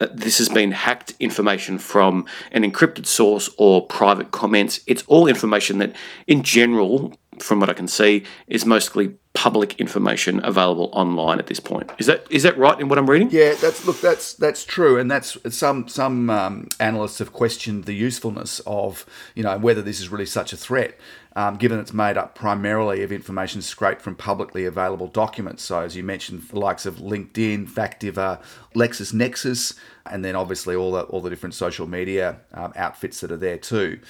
uh, 0.00 0.06
this 0.12 0.38
has 0.38 0.48
been 0.48 0.72
hacked 0.72 1.14
information 1.18 1.78
from 1.78 2.26
an 2.52 2.70
encrypted 2.70 3.06
source 3.06 3.48
or 3.56 3.86
private 3.86 4.30
comments. 4.30 4.80
It's 4.86 5.02
all 5.06 5.26
information 5.26 5.78
that, 5.78 5.94
in 6.26 6.42
general, 6.42 7.16
from 7.40 7.60
what 7.60 7.70
I 7.70 7.74
can 7.74 7.88
see, 7.88 8.24
is 8.46 8.64
mostly 8.66 9.16
public 9.36 9.78
information 9.78 10.40
available 10.44 10.88
online 10.94 11.38
at 11.38 11.46
this 11.46 11.60
point. 11.60 11.92
Is 11.98 12.06
that 12.06 12.26
is 12.30 12.42
that 12.44 12.56
right 12.56 12.80
in 12.80 12.88
what 12.88 12.98
I'm 12.98 13.08
reading? 13.08 13.28
Yeah, 13.30 13.54
that's 13.54 13.86
look, 13.86 14.00
that's 14.00 14.32
that's 14.32 14.64
true, 14.64 14.98
and 14.98 15.10
that's 15.10 15.36
some 15.54 15.88
some 15.88 16.30
um, 16.30 16.68
analysts 16.80 17.18
have 17.18 17.32
questioned 17.32 17.84
the 17.84 17.92
usefulness 17.92 18.60
of 18.66 19.04
you 19.34 19.42
know 19.42 19.58
whether 19.58 19.82
this 19.82 20.00
is 20.00 20.08
really 20.08 20.26
such 20.26 20.54
a 20.54 20.56
threat, 20.56 20.98
um, 21.36 21.56
given 21.56 21.78
it's 21.78 21.92
made 21.92 22.16
up 22.16 22.34
primarily 22.34 23.02
of 23.02 23.12
information 23.12 23.60
scraped 23.60 24.00
from 24.00 24.16
publicly 24.16 24.64
available 24.64 25.06
documents. 25.06 25.62
So 25.62 25.80
as 25.80 25.94
you 25.94 26.02
mentioned, 26.02 26.44
the 26.44 26.58
likes 26.58 26.86
of 26.86 26.96
LinkedIn, 26.96 27.68
Factiva, 27.68 28.40
LexisNexis, 28.74 29.78
and 30.06 30.24
then 30.24 30.34
obviously 30.34 30.74
all 30.74 30.92
the 30.92 31.02
all 31.02 31.20
the 31.20 31.30
different 31.30 31.54
social 31.54 31.86
media 31.86 32.40
um, 32.54 32.72
outfits 32.74 33.20
that 33.20 33.30
are 33.30 33.36
there 33.36 33.58
too. 33.58 34.00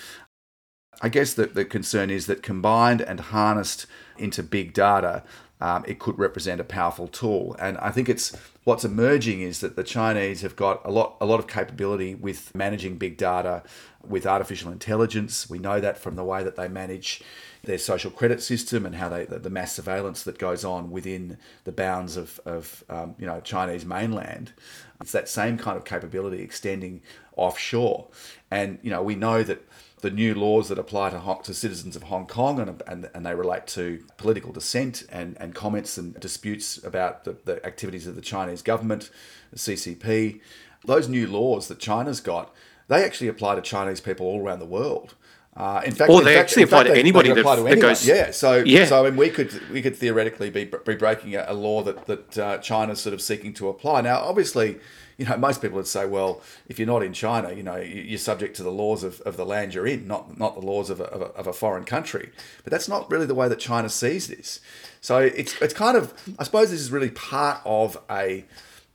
I 1.00 1.08
guess 1.08 1.34
that 1.34 1.54
the 1.54 1.64
concern 1.64 2.10
is 2.10 2.26
that 2.26 2.42
combined 2.42 3.00
and 3.00 3.20
harnessed 3.20 3.86
into 4.18 4.42
big 4.42 4.72
data, 4.72 5.22
um, 5.60 5.84
it 5.86 5.98
could 5.98 6.18
represent 6.18 6.60
a 6.60 6.64
powerful 6.64 7.08
tool. 7.08 7.56
And 7.58 7.78
I 7.78 7.90
think 7.90 8.08
it's 8.08 8.36
what's 8.64 8.84
emerging 8.84 9.40
is 9.40 9.60
that 9.60 9.76
the 9.76 9.84
Chinese 9.84 10.42
have 10.42 10.56
got 10.56 10.80
a 10.84 10.90
lot 10.90 11.16
a 11.20 11.26
lot 11.26 11.38
of 11.38 11.46
capability 11.46 12.14
with 12.14 12.54
managing 12.54 12.98
big 12.98 13.16
data 13.16 13.62
with 14.06 14.26
artificial 14.26 14.70
intelligence. 14.70 15.48
We 15.48 15.58
know 15.58 15.80
that 15.80 15.98
from 15.98 16.16
the 16.16 16.24
way 16.24 16.42
that 16.44 16.56
they 16.56 16.68
manage 16.68 17.22
their 17.64 17.78
social 17.78 18.10
credit 18.10 18.40
system 18.42 18.86
and 18.86 18.94
how 18.94 19.08
they 19.08 19.24
the, 19.24 19.50
mass 19.50 19.74
surveillance 19.74 20.22
that 20.22 20.38
goes 20.38 20.64
on 20.64 20.90
within 20.90 21.36
the 21.64 21.72
bounds 21.72 22.16
of, 22.16 22.40
of 22.44 22.84
um, 22.88 23.14
you 23.18 23.26
know 23.26 23.40
Chinese 23.40 23.84
mainland. 23.84 24.52
It's 25.00 25.12
that 25.12 25.28
same 25.28 25.58
kind 25.58 25.76
of 25.76 25.84
capability 25.84 26.42
extending 26.42 27.02
offshore, 27.36 28.08
and 28.50 28.78
you 28.82 28.90
know 28.90 29.02
we 29.02 29.14
know 29.14 29.42
that 29.42 29.62
the 30.02 30.10
new 30.10 30.34
laws 30.34 30.68
that 30.68 30.78
apply 30.78 31.10
to, 31.10 31.18
Hong, 31.18 31.42
to 31.42 31.54
citizens 31.54 31.96
of 31.96 32.04
Hong 32.04 32.26
Kong 32.26 32.60
and, 32.60 32.82
and, 32.86 33.10
and 33.14 33.24
they 33.24 33.34
relate 33.34 33.66
to 33.68 34.04
political 34.18 34.52
dissent 34.52 35.04
and, 35.10 35.36
and 35.40 35.54
comments 35.54 35.96
and 35.96 36.18
disputes 36.20 36.82
about 36.84 37.24
the, 37.24 37.36
the 37.44 37.64
activities 37.64 38.06
of 38.06 38.14
the 38.14 38.20
Chinese 38.20 38.60
government, 38.62 39.10
the 39.50 39.58
CCP. 39.58 40.40
Those 40.84 41.08
new 41.08 41.26
laws 41.26 41.68
that 41.68 41.78
China's 41.78 42.20
got, 42.20 42.54
they 42.88 43.04
actually 43.04 43.28
apply 43.28 43.54
to 43.54 43.62
Chinese 43.62 44.00
people 44.00 44.26
all 44.26 44.40
around 44.42 44.58
the 44.58 44.66
world. 44.66 45.14
Uh, 45.56 45.80
in 45.86 45.94
fact, 45.94 46.10
or 46.10 46.20
they 46.20 46.34
fact, 46.34 46.50
actually 46.50 46.64
apply 46.64 46.80
fact, 46.80 46.88
to 46.88 46.92
they, 46.92 47.00
anybody 47.00 47.30
they 47.30 47.34
that, 47.36 47.40
apply 47.40 47.56
to 47.56 47.62
that 47.62 47.80
goes. 47.80 48.06
Yeah, 48.06 48.30
so 48.30 48.56
Yeah. 48.58 48.84
so 48.84 49.00
I 49.00 49.08
mean, 49.08 49.16
we 49.16 49.30
could 49.30 49.58
we 49.70 49.80
could 49.80 49.96
theoretically 49.96 50.50
be, 50.50 50.64
be 50.64 50.94
breaking 50.96 51.34
a, 51.34 51.46
a 51.48 51.54
law 51.54 51.82
that 51.82 52.04
that 52.04 52.38
uh, 52.38 52.58
China's 52.58 53.00
sort 53.00 53.14
of 53.14 53.22
seeking 53.22 53.54
to 53.54 53.70
apply. 53.70 54.02
Now, 54.02 54.18
obviously, 54.18 54.78
you 55.18 55.24
know, 55.24 55.36
most 55.36 55.62
people 55.62 55.76
would 55.76 55.86
say, 55.86 56.04
well, 56.06 56.42
if 56.68 56.78
you're 56.78 56.86
not 56.86 57.02
in 57.02 57.12
China, 57.12 57.52
you 57.52 57.62
know, 57.62 57.76
you- 57.76 58.02
you're 58.02 58.18
subject 58.18 58.54
to 58.56 58.62
the 58.62 58.70
laws 58.70 59.02
of, 59.02 59.20
of 59.22 59.36
the 59.36 59.46
land 59.46 59.72
you're 59.74 59.86
in, 59.86 60.06
not 60.06 60.38
not 60.38 60.54
the 60.54 60.66
laws 60.66 60.90
of 60.90 61.00
a, 61.00 61.04
of, 61.04 61.22
a, 61.22 61.24
of 61.26 61.46
a 61.46 61.52
foreign 61.52 61.84
country. 61.84 62.30
But 62.64 62.70
that's 62.70 62.88
not 62.88 63.10
really 63.10 63.26
the 63.26 63.34
way 63.34 63.48
that 63.48 63.58
China 63.58 63.88
sees 63.88 64.28
this. 64.28 64.60
So 65.00 65.18
it's 65.18 65.60
it's 65.62 65.74
kind 65.74 65.96
of 65.96 66.12
I 66.38 66.44
suppose 66.44 66.70
this 66.70 66.80
is 66.80 66.90
really 66.90 67.10
part 67.10 67.60
of 67.64 67.98
a 68.10 68.44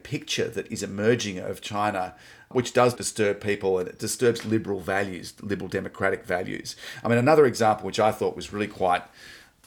picture 0.03 0.47
that 0.49 0.71
is 0.71 0.83
emerging 0.83 1.39
of 1.39 1.61
China, 1.61 2.13
which 2.49 2.73
does 2.73 2.93
disturb 2.93 3.39
people 3.39 3.79
and 3.79 3.87
it 3.87 3.99
disturbs 3.99 4.45
liberal 4.45 4.79
values, 4.79 5.33
liberal 5.41 5.69
democratic 5.69 6.25
values. 6.25 6.75
I 7.03 7.07
mean, 7.07 7.17
another 7.17 7.45
example 7.45 7.85
which 7.85 7.99
I 7.99 8.11
thought 8.11 8.35
was 8.35 8.51
really 8.53 8.67
quite 8.67 9.03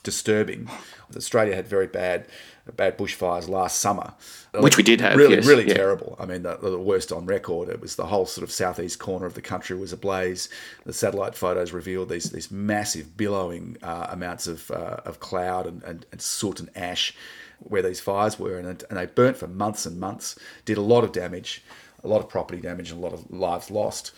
disturbing. 0.03 0.69
Australia 1.17 1.55
had 1.55 1.67
very 1.67 1.87
bad 1.87 2.27
bad 2.73 2.97
bushfires 2.97 3.49
last 3.49 3.79
summer, 3.79 4.15
Which 4.53 4.77
we 4.77 4.83
did 4.83 5.01
have, 5.01 5.17
Really, 5.17 5.37
yes, 5.37 5.47
really 5.47 5.69
yeah. 5.69 5.75
terrible. 5.75 6.17
I 6.19 6.27
mean, 6.27 6.43
the, 6.43 6.57
the 6.57 6.79
worst 6.79 7.13
on 7.13 7.27
record. 7.27 7.69
It 7.69 7.81
was 7.81 7.97
the 7.97 8.07
whole 8.07 8.27
sort 8.27 8.43
of 8.43 8.51
southeast 8.51 8.99
corner 8.99 9.27
of 9.27 9.35
the 9.35 9.43
country 9.43 9.77
was 9.77 9.93
ablaze. 9.93 10.49
The 10.85 10.93
satellite 10.93 11.35
photos 11.35 11.73
revealed 11.73 12.09
these 12.09 12.31
these 12.31 12.51
massive 12.51 13.17
billowing 13.17 13.77
uh, 13.83 14.09
amounts 14.11 14.47
of 14.47 14.71
uh, 14.71 15.01
of 15.05 15.21
cloud 15.21 15.67
and, 15.67 15.83
and, 15.83 16.07
and 16.11 16.21
soot 16.21 16.61
and 16.61 16.71
ash 16.77 17.15
where 17.61 17.83
these 17.83 18.01
fires 18.01 18.39
were, 18.39 18.59
and, 18.59 18.85
and 18.89 18.99
they 18.99 19.07
burnt 19.07 19.37
for 19.37 19.47
months 19.47 19.87
and 19.87 19.99
months. 19.99 20.39
Did 20.65 20.77
a 20.77 20.83
lot 20.83 21.05
of 21.05 21.13
damage, 21.13 21.63
a 22.03 22.09
lot 22.09 22.21
of 22.21 22.29
property 22.29 22.61
damage, 22.61 22.91
and 22.91 23.01
a 23.01 23.03
lot 23.03 23.13
of 23.13 23.31
lives 23.31 23.71
lost. 23.71 24.13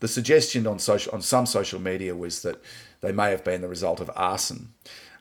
The 0.00 0.08
suggestion 0.08 0.66
on 0.66 0.78
social 0.78 1.12
on 1.12 1.22
some 1.22 1.46
social 1.46 1.80
media 1.80 2.14
was 2.16 2.42
that 2.42 2.62
they 3.00 3.12
may 3.12 3.30
have 3.30 3.44
been 3.44 3.60
the 3.60 3.68
result 3.68 4.00
of 4.00 4.10
arson, 4.16 4.72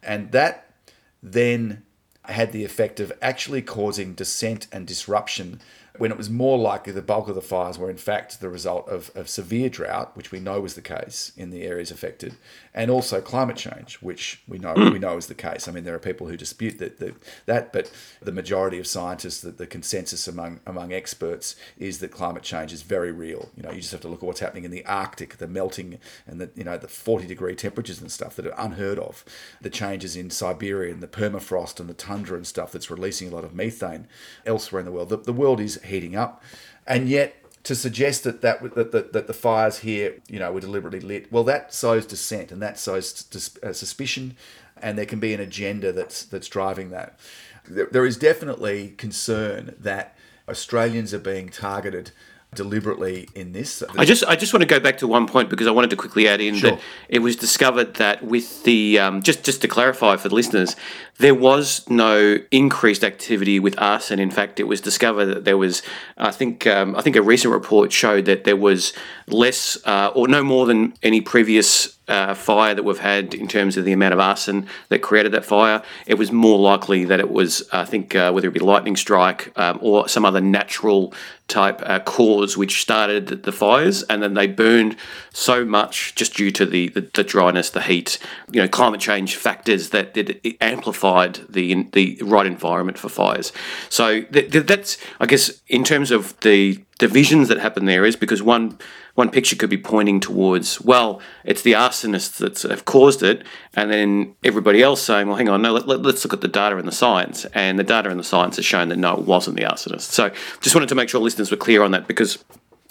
and 0.01 0.31
that 0.31 0.73
then 1.21 1.83
had 2.25 2.51
the 2.51 2.63
effect 2.63 2.99
of 2.99 3.11
actually 3.21 3.61
causing 3.61 4.13
dissent 4.13 4.67
and 4.71 4.85
disruption 4.85 5.59
when 6.01 6.11
it 6.11 6.17
was 6.17 6.31
more 6.31 6.57
likely 6.57 6.91
the 6.91 6.99
bulk 6.99 7.27
of 7.27 7.35
the 7.35 7.41
fires 7.41 7.77
were 7.77 7.87
in 7.87 7.95
fact 7.95 8.41
the 8.41 8.49
result 8.49 8.89
of, 8.89 9.11
of 9.13 9.29
severe 9.29 9.69
drought, 9.69 10.17
which 10.17 10.31
we 10.31 10.39
know 10.39 10.59
was 10.59 10.73
the 10.73 10.81
case 10.81 11.31
in 11.37 11.51
the 11.51 11.61
areas 11.61 11.91
affected, 11.91 12.35
and 12.73 12.89
also 12.89 13.21
climate 13.21 13.55
change, 13.55 13.97
which 13.97 14.41
we 14.47 14.57
know 14.57 14.73
we 14.73 14.97
know 14.97 15.15
is 15.15 15.27
the 15.27 15.35
case. 15.35 15.67
I 15.67 15.71
mean, 15.71 15.83
there 15.83 15.93
are 15.93 15.99
people 15.99 16.25
who 16.25 16.35
dispute 16.35 16.79
that, 16.79 16.97
that, 16.97 17.13
that 17.45 17.71
but 17.71 17.91
the 18.19 18.31
majority 18.31 18.79
of 18.79 18.87
scientists, 18.87 19.41
the, 19.41 19.51
the 19.51 19.67
consensus 19.67 20.27
among 20.27 20.59
among 20.65 20.91
experts 20.91 21.55
is 21.77 21.99
that 21.99 22.09
climate 22.09 22.41
change 22.41 22.73
is 22.73 22.81
very 22.81 23.11
real. 23.11 23.51
You 23.55 23.61
know, 23.61 23.69
you 23.69 23.81
just 23.81 23.91
have 23.91 24.01
to 24.01 24.07
look 24.07 24.23
at 24.23 24.25
what's 24.25 24.39
happening 24.39 24.63
in 24.63 24.71
the 24.71 24.83
Arctic, 24.87 25.37
the 25.37 25.47
melting 25.47 25.99
and 26.25 26.41
the 26.41 26.49
you 26.55 26.63
know 26.63 26.79
the 26.79 26.87
40 26.87 27.27
degree 27.27 27.53
temperatures 27.53 28.01
and 28.01 28.11
stuff 28.11 28.35
that 28.37 28.47
are 28.47 28.55
unheard 28.57 28.97
of. 28.97 29.23
The 29.61 29.69
changes 29.69 30.15
in 30.15 30.31
Siberia 30.31 30.91
and 30.91 31.03
the 31.03 31.07
permafrost 31.07 31.79
and 31.79 31.87
the 31.87 31.93
tundra 31.93 32.37
and 32.37 32.47
stuff 32.47 32.71
that's 32.71 32.89
releasing 32.89 33.31
a 33.31 33.35
lot 33.35 33.43
of 33.43 33.53
methane 33.53 34.07
elsewhere 34.47 34.79
in 34.79 34.87
the 34.87 34.91
world. 34.91 35.09
The, 35.09 35.17
the 35.17 35.31
world 35.31 35.59
is 35.59 35.79
heating 35.91 36.15
up, 36.15 36.41
and 36.87 37.07
yet 37.07 37.35
to 37.63 37.75
suggest 37.75 38.23
that 38.23 38.41
that, 38.41 38.75
that, 38.75 38.91
that 38.91 39.13
that 39.13 39.27
the 39.27 39.33
fires 39.33 39.79
here, 39.79 40.15
you 40.27 40.39
know, 40.39 40.51
were 40.51 40.59
deliberately 40.59 40.99
lit, 40.99 41.31
well, 41.31 41.43
that 41.43 41.73
sows 41.73 42.05
dissent 42.05 42.51
and 42.51 42.61
that 42.61 42.79
sows 42.79 43.23
dis- 43.23 43.57
uh, 43.61 43.73
suspicion, 43.73 44.35
and 44.81 44.97
there 44.97 45.05
can 45.05 45.19
be 45.19 45.33
an 45.33 45.39
agenda 45.39 45.91
that's 45.91 46.23
that's 46.23 46.47
driving 46.47 46.89
that. 46.89 47.19
There, 47.67 47.87
there 47.91 48.05
is 48.05 48.17
definitely 48.17 48.95
concern 48.97 49.75
that 49.79 50.17
Australians 50.49 51.13
are 51.13 51.19
being 51.19 51.49
targeted 51.49 52.11
deliberately 52.53 53.29
in 53.33 53.53
this. 53.53 53.81
I 53.97 54.03
just 54.03 54.25
I 54.25 54.35
just 54.35 54.53
want 54.53 54.61
to 54.61 54.67
go 54.67 54.79
back 54.79 54.97
to 54.97 55.07
one 55.07 55.25
point 55.25 55.49
because 55.49 55.67
I 55.67 55.71
wanted 55.71 55.89
to 55.91 55.95
quickly 55.95 56.27
add 56.27 56.41
in 56.41 56.55
Sure. 56.55 56.71
that 56.71 56.81
it 57.07 57.19
was 57.19 57.37
discovered 57.37 57.93
that 57.95 58.23
with 58.23 58.63
the 58.63 58.99
um, 58.99 59.21
just 59.21 59.43
just 59.43 59.61
to 59.61 59.69
clarify 59.69 60.17
for 60.17 60.27
the 60.27 60.35
listeners, 60.35 60.75
there 61.17 61.33
was 61.33 61.89
no 61.89 62.37
increased 62.51 63.05
activity 63.05 63.57
with 63.59 63.79
arson. 63.79 64.19
In 64.19 64.31
fact, 64.31 64.59
it 64.59 64.65
was 64.65 64.81
discovered 64.81 65.27
that 65.27 65.45
there 65.45 65.57
was 65.57 65.81
I 66.17 66.31
think 66.31 66.67
um, 66.67 66.95
I 66.97 67.01
think 67.01 67.15
a 67.15 67.21
recent 67.21 67.53
report 67.53 67.93
showed 67.93 68.25
that 68.25 68.43
there 68.43 68.57
was 68.57 68.91
less 69.27 69.77
uh, 69.85 70.11
or 70.13 70.27
no 70.27 70.43
more 70.43 70.65
than 70.65 70.93
any 71.01 71.21
previous 71.21 71.97
uh, 72.11 72.33
fire 72.33 72.73
that 72.75 72.83
we've 72.83 72.99
had 72.99 73.33
in 73.33 73.47
terms 73.47 73.77
of 73.77 73.85
the 73.85 73.93
amount 73.93 74.13
of 74.13 74.19
arson 74.19 74.67
that 74.89 74.99
created 74.99 75.31
that 75.31 75.45
fire, 75.45 75.81
it 76.05 76.15
was 76.15 76.31
more 76.31 76.59
likely 76.59 77.05
that 77.05 77.19
it 77.19 77.31
was, 77.31 77.67
I 77.71 77.85
think, 77.85 78.15
uh, 78.15 78.31
whether 78.31 78.47
it 78.47 78.53
be 78.53 78.59
lightning 78.59 78.97
strike 78.97 79.41
um, 79.57 79.79
or 79.81 80.07
some 80.07 80.25
other 80.25 80.41
natural 80.41 81.13
type 81.47 81.81
uh, 81.85 81.99
cause 81.99 82.57
which 82.57 82.81
started 82.81 83.27
the- 83.27 83.51
fires, 83.51 84.03
and 84.03 84.23
then 84.23 84.33
they 84.33 84.47
burned 84.47 84.95
so 85.33 85.65
much 85.65 86.15
just 86.15 86.33
due 86.35 86.51
to 86.51 86.65
the, 86.65 86.87
the, 86.89 87.01
the 87.13 87.23
dryness, 87.23 87.69
the 87.69 87.81
heat, 87.81 88.17
you 88.51 88.61
know, 88.61 88.67
climate 88.67 89.01
change 89.01 89.35
factors 89.35 89.89
that 89.89 90.15
it, 90.17 90.39
it 90.43 90.55
amplified 90.61 91.39
the 91.49 91.83
the 91.91 92.17
right 92.23 92.45
environment 92.45 92.97
for 92.97 93.09
fires. 93.09 93.51
So 93.89 94.21
th- 94.21 94.51
th- 94.51 94.65
that's, 94.65 94.97
I 95.19 95.25
guess, 95.25 95.61
in 95.67 95.83
terms 95.83 96.11
of 96.11 96.39
the 96.39 96.79
divisions 97.01 97.47
that 97.47 97.57
happen 97.57 97.85
there 97.85 98.05
is 98.05 98.15
because 98.15 98.43
one 98.43 98.77
one 99.15 99.29
picture 99.31 99.55
could 99.55 99.71
be 99.71 99.77
pointing 99.77 100.19
towards 100.19 100.79
well 100.81 101.19
it's 101.43 101.63
the 101.63 101.73
arsonists 101.73 102.37
that 102.37 102.61
have 102.69 102.85
caused 102.85 103.23
it. 103.23 103.43
And 103.73 103.91
then 103.91 104.35
everybody 104.43 104.83
else 104.83 105.01
saying 105.01 105.27
well 105.27 105.35
hang 105.35 105.49
on 105.49 105.63
no 105.63 105.73
let, 105.73 105.87
let, 105.87 106.05
us 106.05 106.23
look 106.23 106.33
at 106.33 106.41
the 106.41 106.47
data 106.47 106.77
and 106.77 106.87
the 106.87 106.91
science. 106.91 107.45
And 107.53 107.79
the 107.79 107.83
data 107.83 108.09
and 108.11 108.19
the 108.19 108.23
science 108.23 108.57
has 108.57 108.65
shown 108.65 108.89
that 108.89 108.97
no 108.97 109.17
it 109.17 109.25
wasn't 109.25 109.57
the 109.57 109.63
arsonists. 109.63 110.11
So 110.11 110.29
just 110.61 110.75
wanted 110.75 110.89
to 110.89 110.95
make 110.95 111.09
sure 111.09 111.19
listeners 111.19 111.49
were 111.49 111.57
clear 111.57 111.81
on 111.81 111.89
that 111.91 112.07
because 112.07 112.37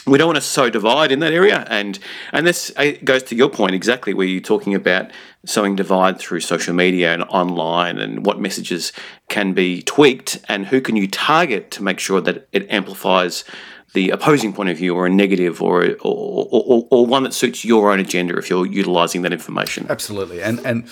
we 0.06 0.18
don't 0.18 0.26
want 0.26 0.38
to 0.38 0.42
sow 0.42 0.68
divide 0.68 1.12
in 1.12 1.20
that 1.20 1.32
area. 1.32 1.64
And 1.70 2.00
and 2.32 2.44
this 2.44 2.72
uh, 2.76 2.92
goes 3.04 3.22
to 3.24 3.36
your 3.36 3.48
point 3.48 3.76
exactly 3.76 4.12
where 4.12 4.26
you're 4.26 4.40
talking 4.40 4.74
about 4.74 5.12
sowing 5.44 5.76
divide 5.76 6.18
through 6.18 6.40
social 6.40 6.74
media 6.74 7.14
and 7.14 7.22
online 7.24 7.98
and 7.98 8.26
what 8.26 8.40
messages 8.40 8.92
can 9.28 9.52
be 9.52 9.82
tweaked 9.82 10.40
and 10.48 10.66
who 10.66 10.80
can 10.80 10.96
you 10.96 11.06
target 11.06 11.70
to 11.70 11.82
make 11.84 12.00
sure 12.00 12.20
that 12.20 12.48
it 12.52 12.68
amplifies 12.70 13.44
the 13.92 14.10
opposing 14.10 14.52
point 14.52 14.68
of 14.68 14.76
view 14.76 14.94
or 14.94 15.06
a 15.06 15.10
negative 15.10 15.60
or, 15.60 15.84
or, 16.00 16.48
or, 16.50 16.86
or 16.90 17.06
one 17.06 17.24
that 17.24 17.34
suits 17.34 17.64
your 17.64 17.90
own 17.90 17.98
agenda 17.98 18.36
if 18.36 18.48
you're 18.48 18.66
utilizing 18.66 19.22
that 19.22 19.32
information. 19.32 19.86
Absolutely, 19.88 20.42
and 20.42 20.60
and 20.64 20.88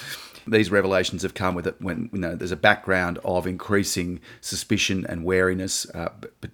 these 0.51 0.71
revelations 0.71 1.23
have 1.23 1.35
come 1.35 1.55
with 1.55 1.67
it 1.67 1.77
when 1.81 2.09
you 2.13 2.19
know 2.19 2.35
there's 2.35 2.53
a 2.53 2.57
background 2.57 3.19
of 3.25 3.47
increasing 3.47 4.21
suspicion 4.41 5.07
and 5.09 5.25
wariness, 5.25 5.89
uh, 5.91 6.09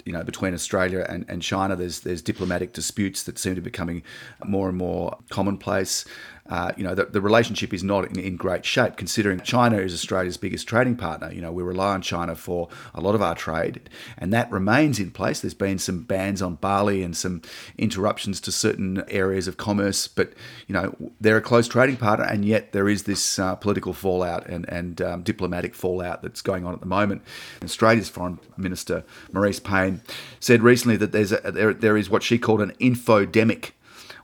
you 0.05 0.13
know, 0.13 0.23
between 0.23 0.55
Australia 0.55 1.07
and, 1.09 1.25
and 1.29 1.43
China. 1.43 1.77
There's 1.77 2.01
there's 2.01 2.23
diplomatic 2.23 2.73
disputes 2.73 3.23
that 3.25 3.39
seem 3.39 3.55
to 3.55 3.61
be 3.61 3.71
becoming 3.71 4.03
more 4.45 4.69
and 4.69 4.77
more 4.77 5.19
commonplace. 5.31 6.05
Uh, 6.49 6.73
you 6.77 6.85
know, 6.85 6.95
the, 6.95 7.07
the 7.07 7.21
relationship 7.23 7.73
is 7.73 7.83
not 7.83 8.05
in, 8.11 8.19
in 8.19 8.37
great 8.37 8.67
shape 8.67 8.97
considering 8.97 9.41
China 9.41 9.79
is 9.79 9.95
Australia's 9.95 10.37
biggest 10.37 10.69
trading 10.69 10.95
partner. 10.95 11.33
You 11.33 11.41
know, 11.41 11.51
we 11.51 11.63
rely 11.63 11.95
on 11.95 12.03
China 12.03 12.35
for 12.35 12.69
a 12.95 13.01
lot 13.01 13.15
of 13.15 13.23
our 13.23 13.35
trade, 13.35 13.89
and 14.19 14.33
that 14.33 14.51
remains 14.51 15.01
in 15.01 15.11
place. 15.11 15.41
There's 15.41 15.55
been 15.55 15.79
some 15.79 16.03
bans 16.03 16.43
on 16.43 16.57
barley 16.57 17.03
and 17.03 17.17
some 17.17 17.41
interruptions 17.79 18.41
to 18.43 18.53
certain 18.53 19.03
areas 19.09 19.49
of 19.49 19.57
commerce, 19.57 20.07
but 20.07 20.35
you 20.67 20.75
know, 20.75 20.95
they're 21.19 21.39
a 21.39 21.43
close 21.43 21.67
trading 21.67 21.97
partner, 21.97 22.27
and 22.27 22.45
yet 22.45 22.73
there 22.73 22.89
is 22.89 23.05
this 23.05 23.39
uh, 23.39 23.55
political 23.55 23.95
fallout 23.95 24.47
and, 24.47 24.69
and 24.69 25.01
um, 25.01 25.23
diplomatic 25.23 25.75
fallout 25.75 26.23
that's 26.23 26.43
going 26.43 26.67
on 26.67 26.75
at 26.75 26.81
the 26.81 26.87
moment. 26.87 27.23
Australia's 27.63 28.11
Foreign 28.11 28.39
Minister 28.59 29.05
Marise 29.33 29.63
Payne 29.63 30.03
said 30.41 30.63
recently 30.63 30.97
that 30.99 31.13
there's 31.13 31.33
a, 31.33 31.53
there, 31.53 31.73
there 31.73 31.97
is 31.97 32.11
what 32.11 32.23
she 32.23 32.39
called 32.39 32.61
an 32.61 32.73
infodemic, 32.73 33.71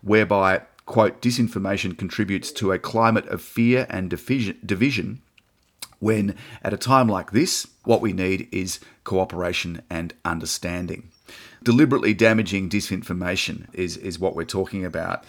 whereby 0.03 0.63
quote 0.91 1.23
disinformation 1.23 1.97
contributes 1.97 2.51
to 2.51 2.73
a 2.73 2.79
climate 2.79 3.25
of 3.29 3.41
fear 3.41 3.87
and 3.89 4.11
division, 4.11 5.23
when 6.01 6.35
at 6.63 6.73
a 6.73 6.77
time 6.77 7.07
like 7.07 7.31
this, 7.31 7.65
what 7.85 8.01
we 8.01 8.13
need 8.13 8.49
is 8.51 8.81
cooperation 9.05 9.83
and 9.89 10.13
understanding. 10.25 11.09
Deliberately 11.63 12.13
damaging 12.13 12.69
disinformation 12.69 13.73
is, 13.73 13.97
is 13.99 14.19
what 14.19 14.35
we're 14.35 14.45
talking 14.45 14.85
about. 14.85 15.25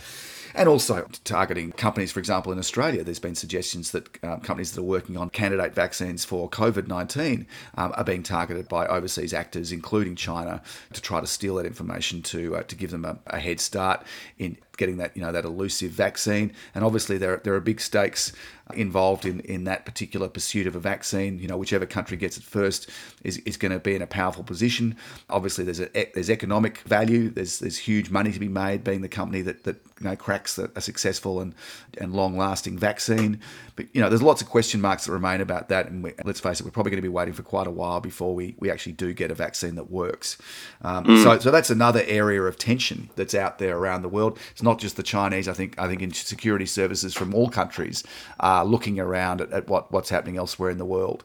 And 0.56 0.68
also 0.68 1.08
targeting 1.24 1.72
companies, 1.74 2.12
for 2.12 2.20
example, 2.20 2.52
in 2.52 2.60
Australia, 2.60 3.04
there's 3.04 3.20
been 3.20 3.36
suggestions 3.36 3.92
that 3.92 4.24
uh, 4.24 4.38
companies 4.38 4.72
that 4.72 4.82
are 4.82 4.84
working 4.84 5.16
on 5.16 5.30
candidate 5.30 5.74
vaccines 5.74 6.26
for 6.26 6.50
COVID 6.50 6.88
19 6.88 7.46
um, 7.76 7.94
are 7.96 8.04
being 8.04 8.24
targeted 8.24 8.68
by 8.68 8.86
overseas 8.88 9.34
actors, 9.34 9.72
including 9.72 10.16
China, 10.16 10.62
to 10.94 11.02
try 11.02 11.22
to 11.22 11.28
steal 11.28 11.56
that 11.56 11.66
information 11.66 12.22
to, 12.24 12.58
uh, 12.58 12.64
to 12.64 12.76
give 12.76 12.92
them 12.92 13.06
a, 13.06 13.18
a 13.28 13.40
head 13.40 13.60
start 13.60 14.04
in 14.38 14.58
getting 14.78 14.98
that 14.98 15.16
you 15.16 15.22
know 15.22 15.32
that 15.32 15.46
elusive 15.46 15.92
vaccine. 15.92 16.54
And 16.74 16.84
obviously 16.84 17.18
there 17.18 17.38
there 17.44 17.54
are 17.56 17.60
big 17.60 17.82
stakes 17.82 18.34
involved 18.74 19.26
in, 19.26 19.40
in 19.42 19.66
that 19.66 19.86
particular 19.86 20.28
pursuit 20.28 20.68
of 20.68 20.76
a 20.76 20.80
vaccine. 20.80 21.40
You 21.40 21.48
know, 21.48 21.58
whichever 21.58 21.86
country 21.86 22.18
gets 22.18 22.38
it 22.38 22.44
first 22.44 22.90
is, 23.24 23.38
is 23.40 23.58
going 23.58 23.72
to 23.72 23.80
be 23.80 23.96
in 23.96 24.02
a 24.02 24.08
powerful 24.08 24.44
position. 24.44 24.96
Obviously, 25.30 25.64
there's 25.64 25.80
a 25.80 25.90
there's 26.14 26.30
economic 26.30 26.80
value. 26.80 27.30
There's 27.30 27.60
there's 27.60 27.78
huge 27.78 28.10
money 28.10 28.32
to 28.32 28.40
be 28.40 28.48
made 28.48 28.84
being 28.84 29.02
the 29.02 29.10
company 29.10 29.42
that 29.44 29.64
that 29.64 29.78
you 30.00 30.06
know 30.06 30.16
cracks 30.16 30.58
a, 30.58 30.70
a 30.76 30.82
successful 30.82 31.40
and 31.40 31.54
and 31.98 32.14
long 32.14 32.38
lasting 32.38 32.78
vaccine. 32.78 33.40
But 33.76 33.88
you 33.94 34.02
know, 34.02 34.10
there's 34.10 34.22
lots 34.22 34.42
of 34.42 34.50
question 34.50 34.82
marks 34.82 35.06
that 35.06 35.12
remain 35.12 35.42
about 35.42 35.70
that. 35.70 35.88
And 35.88 36.04
we, 36.04 36.14
let's 36.26 36.40
face 36.40 36.60
it, 36.60 36.66
we're 36.66 36.72
probably 36.72 36.92
going 36.92 36.98
to 36.98 37.08
be 37.08 37.10
waiting 37.10 37.34
for 37.34 37.44
quite 37.44 37.68
a 37.68 37.72
while 37.72 38.00
before 38.00 38.36
we 38.36 38.56
we 38.60 38.70
actually 38.70 38.94
do 38.94 39.14
get 39.14 39.32
a 39.32 39.36
vaccine 39.36 39.76
that 39.76 39.90
works. 39.90 40.38
Um, 40.82 41.06
mm. 41.06 41.24
So 41.24 41.40
so 41.40 41.52
that's 41.52 41.70
another 41.70 42.04
area 42.06 42.42
of 42.44 42.58
tension 42.58 43.10
that's 43.16 43.36
out 43.36 43.60
there 43.60 43.78
around 43.78 44.02
the 44.02 44.10
world. 44.10 44.40
It's 44.52 44.61
not 44.62 44.80
just 44.80 44.98
the 44.98 45.04
Chinese. 45.04 45.48
I 45.48 45.54
think 45.54 45.78
I 45.80 45.88
think 45.88 46.02
in 46.02 46.12
security 46.12 46.66
services 46.66 47.14
from 47.14 47.34
all 47.34 47.50
countries 47.50 48.04
are 48.40 48.66
looking 48.66 49.00
around 49.00 49.42
at, 49.42 49.52
at 49.52 49.68
what, 49.68 49.92
what's 49.92 50.10
happening 50.10 50.38
elsewhere 50.38 50.70
in 50.70 50.78
the 50.78 50.86
world. 50.86 51.24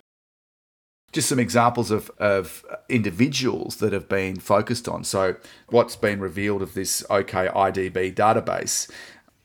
Just 1.13 1.29
some 1.29 1.39
examples 1.39 1.91
of, 1.91 2.11
of 2.19 2.65
individuals 2.89 3.77
that 3.77 3.93
have 3.93 4.09
been 4.09 4.39
focused 4.39 4.89
on. 4.89 5.05
So, 5.05 5.37
what's 5.69 5.97
been 5.97 6.21
revealed 6.21 6.63
of 6.63 6.75
this 6.75 7.03
OKIDB 7.09 8.15
database 8.15 8.91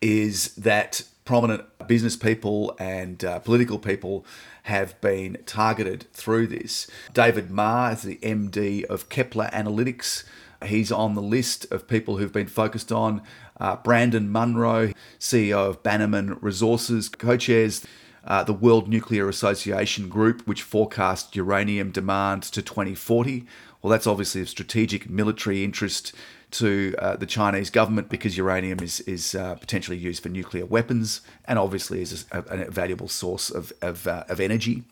is 0.02 0.56
that 0.56 1.04
prominent 1.24 1.64
business 1.88 2.16
people 2.16 2.76
and 2.80 3.24
uh, 3.24 3.40
political 3.40 3.80
people 3.80 4.26
have 4.64 5.00
been 5.02 5.38
targeted 5.46 6.08
through 6.14 6.48
this. 6.48 6.88
David 7.14 7.50
Ma 7.50 7.90
is 7.90 8.04
the 8.04 8.18
MD 8.18 8.84
of 8.86 9.10
Kepler 9.10 9.50
Analytics. 9.54 10.24
He's 10.66 10.92
on 10.92 11.16
the 11.16 11.22
list 11.22 11.72
of 11.72 11.88
people 11.88 12.18
who've 12.18 12.34
been 12.34 12.48
focused 12.48 12.92
on. 12.92 13.22
Uh, 13.62 13.76
Brandon 13.76 14.28
Munro, 14.28 14.92
CEO 15.20 15.70
of 15.70 15.84
Bannerman 15.84 16.40
Resources, 16.42 17.10
co 17.10 17.38
chairs 17.38 17.86
uh, 18.24 18.44
the 18.44 18.54
World 18.54 18.88
Nuclear 18.88 19.30
Association 19.30 20.10
group, 20.10 20.48
which 20.48 20.64
forecasts 20.64 21.36
uranium 21.36 21.92
demand 21.92 22.42
to 22.44 22.64
2040. 22.64 23.46
Well, 23.82 23.92
that's 23.92 24.08
obviously 24.08 24.42
of 24.42 24.50
strategic 24.50 25.10
military 25.10 25.64
interest 25.64 26.14
to 26.52 26.96
uh, 26.98 27.16
the 27.18 27.28
Chinese 27.28 27.70
government 27.70 28.10
because 28.10 28.36
uranium 28.36 28.80
is, 28.80 29.00
is 29.02 29.36
uh, 29.36 29.56
potentially 29.56 29.98
used 29.98 30.24
for 30.24 30.30
nuclear 30.30 30.66
weapons 30.66 31.22
and 31.46 31.60
obviously 31.60 32.02
is 32.02 32.26
a, 32.32 32.40
a 32.40 32.72
valuable 32.72 33.08
source 33.08 33.52
of, 33.52 33.72
of, 33.82 34.08
uh, 34.08 34.24
of 34.28 34.40
energy 34.40 34.84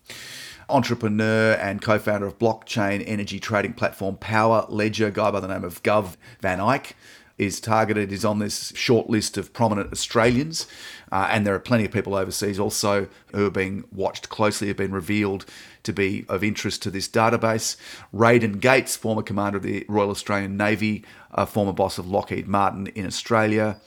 entrepreneur 0.69 1.53
and 1.53 1.81
co-founder 1.81 2.27
of 2.27 2.38
blockchain 2.38 3.03
energy 3.07 3.39
trading 3.39 3.73
platform 3.73 4.15
Power 4.17 4.65
Ledger, 4.69 5.09
guy 5.09 5.31
by 5.31 5.39
the 5.39 5.47
name 5.47 5.63
of 5.63 5.81
Gov 5.83 6.15
Van 6.41 6.59
Eyck 6.59 6.95
is 7.39 7.60
targeted, 7.60 8.12
is 8.12 8.25
on 8.25 8.39
this 8.39 8.72
short 8.75 9.10
list 9.10 9.38
of 9.38 9.53
prominent 9.53 9.91
Australians. 9.91 10.67
Uh, 11.12 11.27
and 11.31 11.48
there 11.48 11.55
are 11.55 11.60
plenty 11.60 11.86
of 11.86 11.91
people 11.91 12.13
overseas 12.13 12.60
also 12.60 13.08
who 13.34 13.48
are 13.48 13.51
being 13.51 13.86
watched 13.91 14.29
closely, 14.29 14.67
have 14.67 14.77
been 14.77 14.91
revealed 14.91 15.46
to 15.84 15.93
be 15.93 16.25
of 16.29 16.43
interest 16.43 16.84
to 16.84 16.91
this 16.91 17.08
database. 17.08 17.77
Raydon 18.13 18.60
Gates, 18.60 18.96
former 18.96 19.24
commander 19.24 19.58
of 19.58 19.63
the 19.63 19.86
Royal 19.88 20.12
Australian 20.12 20.58
Navy, 20.58 21.03
a 21.31 21.46
former 21.46 21.74
boss 21.74 21.98
of 21.98 22.08
Lockheed 22.08 22.48
Martin 22.48 22.88
in 22.88 23.05
Australia. 23.05 23.79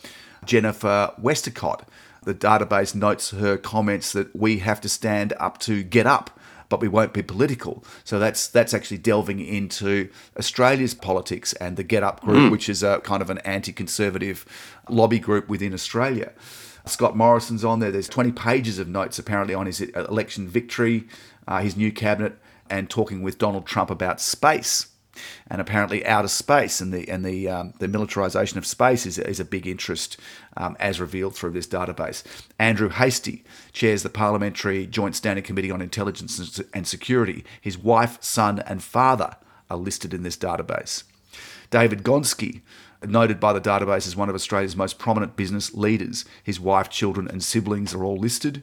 Jennifer 0.45 1.13
Westacott, 1.19 1.87
the 2.25 2.35
database 2.35 2.95
notes 2.95 3.31
her 3.31 3.57
comments 3.57 4.13
that 4.13 4.35
we 4.35 4.59
have 4.59 4.81
to 4.81 4.89
stand 4.89 5.33
up 5.39 5.59
to 5.59 5.83
get 5.83 6.07
up 6.07 6.39
but 6.73 6.81
we 6.81 6.89
won't 6.89 7.13
be 7.13 7.21
political. 7.21 7.85
So 8.03 8.19
that's 8.19 8.47
that's 8.49 8.73
actually 8.73 8.97
delving 8.97 9.41
into 9.41 10.09
Australia's 10.39 10.95
politics 10.95 11.53
and 11.55 11.77
the 11.77 11.85
GetUp 11.85 12.21
group, 12.21 12.39
mm. 12.39 12.51
which 12.51 12.67
is 12.67 12.83
a 12.83 13.01
kind 13.01 13.21
of 13.21 13.29
an 13.29 13.37
anti-conservative 13.41 14.47
lobby 14.89 15.19
group 15.19 15.51
within 15.51 15.75
Australia. 15.75 16.33
Scott 16.87 17.15
Morrison's 17.15 17.63
on 17.63 17.81
there. 17.81 17.91
There's 17.91 18.09
20 18.09 18.33
pages 18.33 18.79
of 18.79 18.89
notes 18.89 19.19
apparently 19.19 19.53
on 19.53 19.67
his 19.67 19.83
election 19.83 20.49
victory, 20.49 21.07
uh, 21.47 21.61
his 21.61 21.77
new 21.77 21.93
cabinet, 21.93 22.39
and 22.71 22.89
talking 22.89 23.21
with 23.21 23.37
Donald 23.37 23.67
Trump 23.67 23.91
about 23.91 24.19
space 24.19 24.92
and 25.49 25.61
apparently 25.61 26.05
outer 26.07 26.29
space 26.29 26.81
and 26.81 26.93
the 26.93 27.09
and 27.09 27.25
the 27.25 27.49
um, 27.49 27.75
the 27.79 27.89
militarization 27.89 28.59
of 28.59 28.67
space 28.67 29.07
is, 29.07 29.19
is 29.19 29.41
a 29.41 29.45
big 29.45 29.67
interest 29.67 30.17
um, 30.57 30.77
as 30.81 31.01
revealed 31.01 31.35
through 31.35 31.51
this 31.51 31.67
database. 31.67 32.23
Andrew 32.59 32.89
Hastie 32.89 33.45
chairs 33.73 34.03
the 34.03 34.11
Parliamentary 34.11 34.87
Joint 34.87 35.17
Standing 35.17 35.45
Committee 35.45 35.71
on 35.71 35.81
Intelligence 35.81 36.61
and 36.73 36.87
Security. 36.87 37.45
His 37.61 37.79
wife, 37.79 38.19
son, 38.23 38.61
and 38.61 38.83
father 38.83 39.37
are 39.71 39.77
listed 39.77 40.13
in 40.13 40.23
this 40.23 40.37
database. 40.37 41.05
David 41.71 42.03
Gonski, 42.03 42.61
noted 43.07 43.41
by 43.41 43.53
the 43.53 43.61
database 43.61 44.07
as 44.07 44.17
one 44.17 44.29
of 44.29 44.35
Australia's 44.35 44.77
most 44.77 44.99
prominent 44.99 45.37
business 45.37 45.75
leaders. 45.75 46.25
His 46.43 46.61
wife, 46.61 46.89
children, 46.89 47.29
and 47.29 47.43
siblings 47.43 47.95
are 47.95 48.05
all 48.05 48.17
listed. 48.17 48.63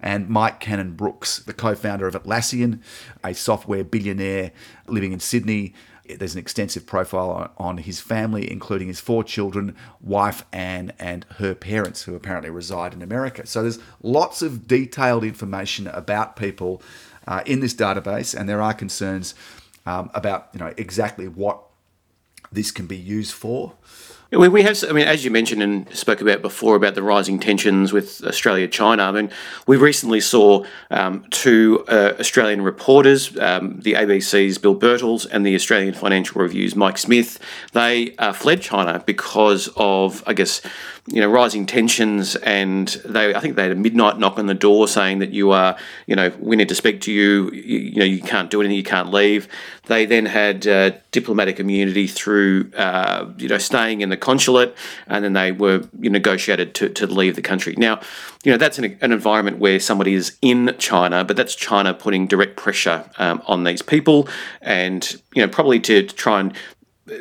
And 0.00 0.28
Mike 0.28 0.60
Cannon-Brookes, 0.60 1.40
the 1.40 1.52
co 1.52 1.74
founder 1.74 2.06
of 2.06 2.14
Atlassian, 2.14 2.80
a 3.22 3.34
software 3.34 3.84
billionaire 3.84 4.52
living 4.86 5.12
in 5.12 5.20
Sydney. 5.20 5.74
There's 6.08 6.34
an 6.34 6.40
extensive 6.40 6.86
profile 6.86 7.52
on 7.56 7.78
his 7.78 8.00
family, 8.00 8.50
including 8.50 8.88
his 8.88 9.00
four 9.00 9.24
children, 9.24 9.76
wife 10.00 10.44
Anne, 10.52 10.92
and 10.98 11.24
her 11.38 11.54
parents, 11.54 12.02
who 12.04 12.14
apparently 12.14 12.50
reside 12.50 12.94
in 12.94 13.02
America. 13.02 13.46
So 13.46 13.62
there's 13.62 13.78
lots 14.02 14.42
of 14.42 14.66
detailed 14.66 15.24
information 15.24 15.86
about 15.88 16.36
people 16.36 16.82
uh, 17.26 17.42
in 17.46 17.60
this 17.60 17.74
database, 17.74 18.38
and 18.38 18.48
there 18.48 18.62
are 18.62 18.74
concerns 18.74 19.34
um, 19.84 20.10
about 20.14 20.48
you 20.52 20.60
know 20.60 20.72
exactly 20.76 21.28
what 21.28 21.65
this 22.56 22.72
can 22.72 22.86
be 22.86 22.96
used 22.96 23.34
for. 23.34 23.74
We, 24.32 24.62
have, 24.62 24.82
I 24.88 24.92
mean, 24.92 25.06
as 25.06 25.24
you 25.24 25.30
mentioned 25.30 25.62
and 25.62 25.88
spoke 25.96 26.20
about 26.20 26.42
before 26.42 26.74
about 26.74 26.96
the 26.96 27.02
rising 27.02 27.38
tensions 27.38 27.92
with 27.92 28.24
Australia 28.24 28.66
China. 28.66 29.04
I 29.04 29.12
mean, 29.12 29.30
we 29.68 29.76
recently 29.76 30.20
saw 30.20 30.64
um, 30.90 31.24
two 31.30 31.84
uh, 31.86 32.14
Australian 32.18 32.62
reporters, 32.62 33.38
um, 33.38 33.78
the 33.80 33.92
ABC's 33.92 34.58
Bill 34.58 34.74
Birtles 34.74 35.28
and 35.30 35.46
the 35.46 35.54
Australian 35.54 35.94
Financial 35.94 36.42
Review's 36.42 36.74
Mike 36.74 36.98
Smith. 36.98 37.38
They 37.72 38.16
uh, 38.16 38.32
fled 38.32 38.62
China 38.62 39.00
because 39.06 39.68
of, 39.76 40.24
I 40.26 40.32
guess, 40.32 40.60
you 41.06 41.20
know, 41.20 41.30
rising 41.30 41.66
tensions, 41.66 42.34
and 42.36 42.88
they, 43.04 43.32
I 43.32 43.38
think 43.38 43.54
they 43.54 43.62
had 43.62 43.72
a 43.72 43.76
midnight 43.76 44.18
knock 44.18 44.38
on 44.38 44.46
the 44.46 44.54
door 44.54 44.88
saying 44.88 45.20
that 45.20 45.30
you 45.30 45.52
are, 45.52 45.76
you 46.06 46.16
know, 46.16 46.32
we 46.40 46.56
need 46.56 46.68
to 46.68 46.74
speak 46.74 47.00
to 47.02 47.12
you. 47.12 47.50
You, 47.52 47.78
you 47.78 47.96
know, 47.96 48.04
you 48.04 48.20
can't 48.20 48.50
do 48.50 48.60
anything, 48.60 48.76
you 48.76 48.82
can't 48.82 49.12
leave. 49.12 49.46
They 49.86 50.04
then 50.04 50.26
had 50.26 50.66
uh, 50.66 50.92
diplomatic 51.12 51.60
immunity 51.60 52.08
through, 52.08 52.45
uh, 52.76 53.26
you 53.38 53.48
know, 53.48 53.58
staying 53.58 54.00
in 54.00 54.08
the 54.08 54.16
consulate, 54.16 54.76
and 55.06 55.24
then 55.24 55.32
they 55.32 55.52
were 55.52 55.82
you 56.00 56.10
know, 56.10 56.16
negotiated 56.16 56.74
to, 56.74 56.88
to 56.88 57.06
leave 57.06 57.36
the 57.36 57.42
country. 57.42 57.74
Now, 57.76 58.00
you 58.44 58.52
know, 58.52 58.58
that's 58.58 58.78
an, 58.78 58.96
an 59.00 59.12
environment 59.12 59.58
where 59.58 59.78
somebody 59.80 60.14
is 60.14 60.36
in 60.42 60.74
China, 60.78 61.24
but 61.24 61.36
that's 61.36 61.54
China 61.54 61.94
putting 61.94 62.26
direct 62.26 62.56
pressure 62.56 63.08
um, 63.18 63.42
on 63.46 63.64
these 63.64 63.82
people, 63.82 64.28
and 64.60 65.20
you 65.34 65.42
know, 65.42 65.48
probably 65.48 65.80
to, 65.80 66.02
to 66.02 66.14
try 66.14 66.40
and 66.40 66.52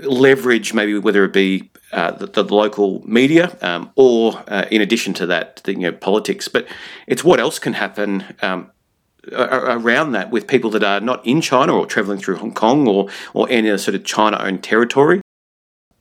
leverage 0.04 0.74
maybe 0.74 0.98
whether 0.98 1.24
it 1.24 1.34
be 1.34 1.70
uh, 1.92 2.12
the, 2.12 2.28
the, 2.28 2.44
local 2.44 3.08
media, 3.08 3.56
um, 3.62 3.92
or 3.96 4.44
uh, 4.48 4.66
in 4.72 4.82
addition 4.82 5.14
to 5.14 5.26
that, 5.28 5.62
the, 5.64 5.74
you 5.74 5.80
know, 5.80 5.92
politics. 5.92 6.48
But 6.48 6.68
it's 7.08 7.24
what 7.24 7.40
else 7.40 7.60
can 7.60 7.74
happen 7.74 8.26
um, 8.42 8.72
around 9.32 10.12
that 10.12 10.32
with 10.32 10.48
people 10.48 10.70
that 10.72 10.84
are 10.84 11.00
not 11.00 11.26
in 11.26 11.42
China 11.42 11.76
or 11.76 11.86
traveling 11.86 12.20
through 12.20 12.38
Hong 12.38 12.54
Kong 12.54 12.88
or 12.88 13.10
or 13.34 13.48
any 13.50 13.76
sort 13.78 13.96
of 13.96 14.04
China-owned 14.04 14.64
territory. 14.64 15.22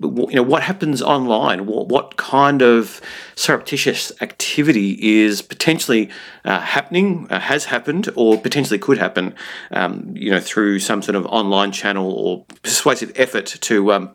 You 0.01 0.27
know 0.35 0.43
what 0.43 0.65
happens 0.65 1.01
online? 1.01 1.67
What, 1.67 1.89
what 1.89 2.17
kind 2.17 2.63
of 2.63 3.01
surreptitious 3.37 4.13
activity 4.21 5.23
is 5.23 5.41
potentially 5.41 6.11
uh, 6.45 6.61
happening, 6.61 7.29
uh, 7.31 7.39
has 7.39 7.67
happened, 7.67 8.11
or 8.17 8.39
potentially 8.39 8.79
could 8.79 8.99
happen? 8.99 9.35
Um, 9.71 10.13
you 10.15 10.31
know, 10.31 10.41
through 10.41 10.81
some 10.81 11.01
sort 11.01 11.15
of 11.15 11.25
online 11.27 11.73
channel 11.73 12.11
or 12.13 12.45
persuasive 12.63 13.13
effort 13.15 13.47
to 13.47 13.93
um, 13.93 14.11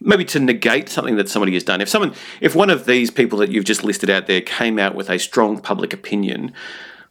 maybe 0.00 0.24
to 0.26 0.38
negate 0.38 0.88
something 0.88 1.16
that 1.16 1.28
somebody 1.28 1.54
has 1.54 1.64
done. 1.64 1.80
If 1.80 1.88
someone, 1.88 2.14
if 2.40 2.54
one 2.54 2.70
of 2.70 2.86
these 2.86 3.10
people 3.10 3.38
that 3.40 3.50
you've 3.50 3.64
just 3.64 3.82
listed 3.84 4.08
out 4.08 4.28
there 4.28 4.40
came 4.40 4.78
out 4.78 4.94
with 4.94 5.10
a 5.10 5.18
strong 5.18 5.60
public 5.60 5.92
opinion, 5.92 6.52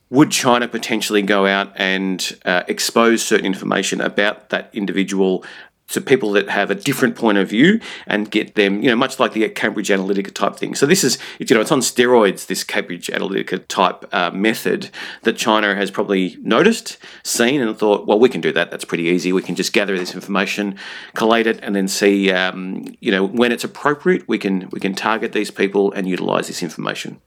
would 0.10 0.32
China 0.32 0.68
potentially 0.68 1.22
go 1.22 1.46
out 1.46 1.72
and 1.76 2.38
uh, 2.46 2.64
expose 2.68 3.24
certain 3.24 3.46
information 3.46 4.02
about 4.02 4.50
that 4.50 4.70
individual 4.74 5.44
to 5.88 6.02
people 6.02 6.32
that 6.32 6.50
have 6.50 6.72
a 6.72 6.76
different 6.76 7.16
point 7.16 7.38
of 7.38 7.50
view 7.50 7.80
and 8.08 8.32
get 8.32 8.56
them, 8.56 8.82
you 8.82 8.90
know, 8.90 8.96
much 8.96 9.20
like 9.20 9.34
the 9.34 9.48
Cambridge 9.50 9.90
Analytica 9.90 10.34
type 10.34 10.56
thing. 10.56 10.74
So 10.74 10.86
this 10.88 11.04
is, 11.04 11.20
you 11.38 11.46
know, 11.54 11.62
it's 11.62 11.72
on 11.72 11.82
steroids, 11.82 12.48
this 12.48 12.64
Cambridge 12.64 13.08
Analytica 13.08 13.68
type 13.68 14.04
uh, 14.12 14.32
method 14.32 14.90
that 15.24 15.38
China 15.38 15.76
has 15.76 15.92
probably 15.92 16.38
noticed, 16.42 16.98
seen, 17.24 17.62
and 17.62 17.78
thought, 17.78 18.08
well, 18.08 18.20
we 18.20 18.30
can 18.30 18.42
do 18.42 18.52
that. 18.54 18.72
That's 18.72 18.86
pretty 18.86 19.04
easy. 19.04 19.32
We 19.32 19.44
can 19.44 19.56
just 19.56 19.74
gather 19.74 19.96
this 19.98 20.16
information, 20.16 20.78
collate 21.14 21.46
it, 21.46 21.60
and 21.62 21.76
then 21.76 21.88
see, 21.88 22.32
um, 22.32 22.86
you 23.00 23.12
know, 23.12 23.24
when 23.24 23.52
it's 23.52 23.64
appropriate, 23.64 24.28
we 24.28 24.40
can 24.40 24.70
we 24.72 24.80
can 24.80 24.96
target 24.96 25.34
these 25.34 25.52
people 25.52 25.92
and 25.92 26.08
utilize 26.08 26.48
this 26.48 26.64
information. 26.64 27.22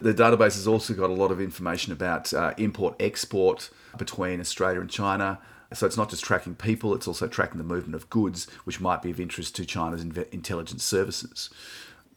The 0.00 0.14
database 0.14 0.54
has 0.54 0.66
also 0.66 0.94
got 0.94 1.10
a 1.10 1.14
lot 1.14 1.30
of 1.30 1.40
information 1.40 1.92
about 1.92 2.32
uh, 2.32 2.54
import 2.56 2.94
export 3.00 3.70
between 3.98 4.40
Australia 4.40 4.80
and 4.80 4.88
China 4.90 5.38
so 5.72 5.86
it's 5.86 5.96
not 5.96 6.10
just 6.10 6.24
tracking 6.24 6.54
people, 6.54 6.94
it's 6.94 7.06
also 7.06 7.28
tracking 7.28 7.58
the 7.58 7.64
movement 7.64 7.94
of 7.94 8.10
goods, 8.10 8.48
which 8.64 8.80
might 8.80 9.02
be 9.02 9.10
of 9.10 9.20
interest 9.20 9.54
to 9.56 9.64
China's 9.64 10.02
intelligence 10.02 10.82
services. 10.82 11.50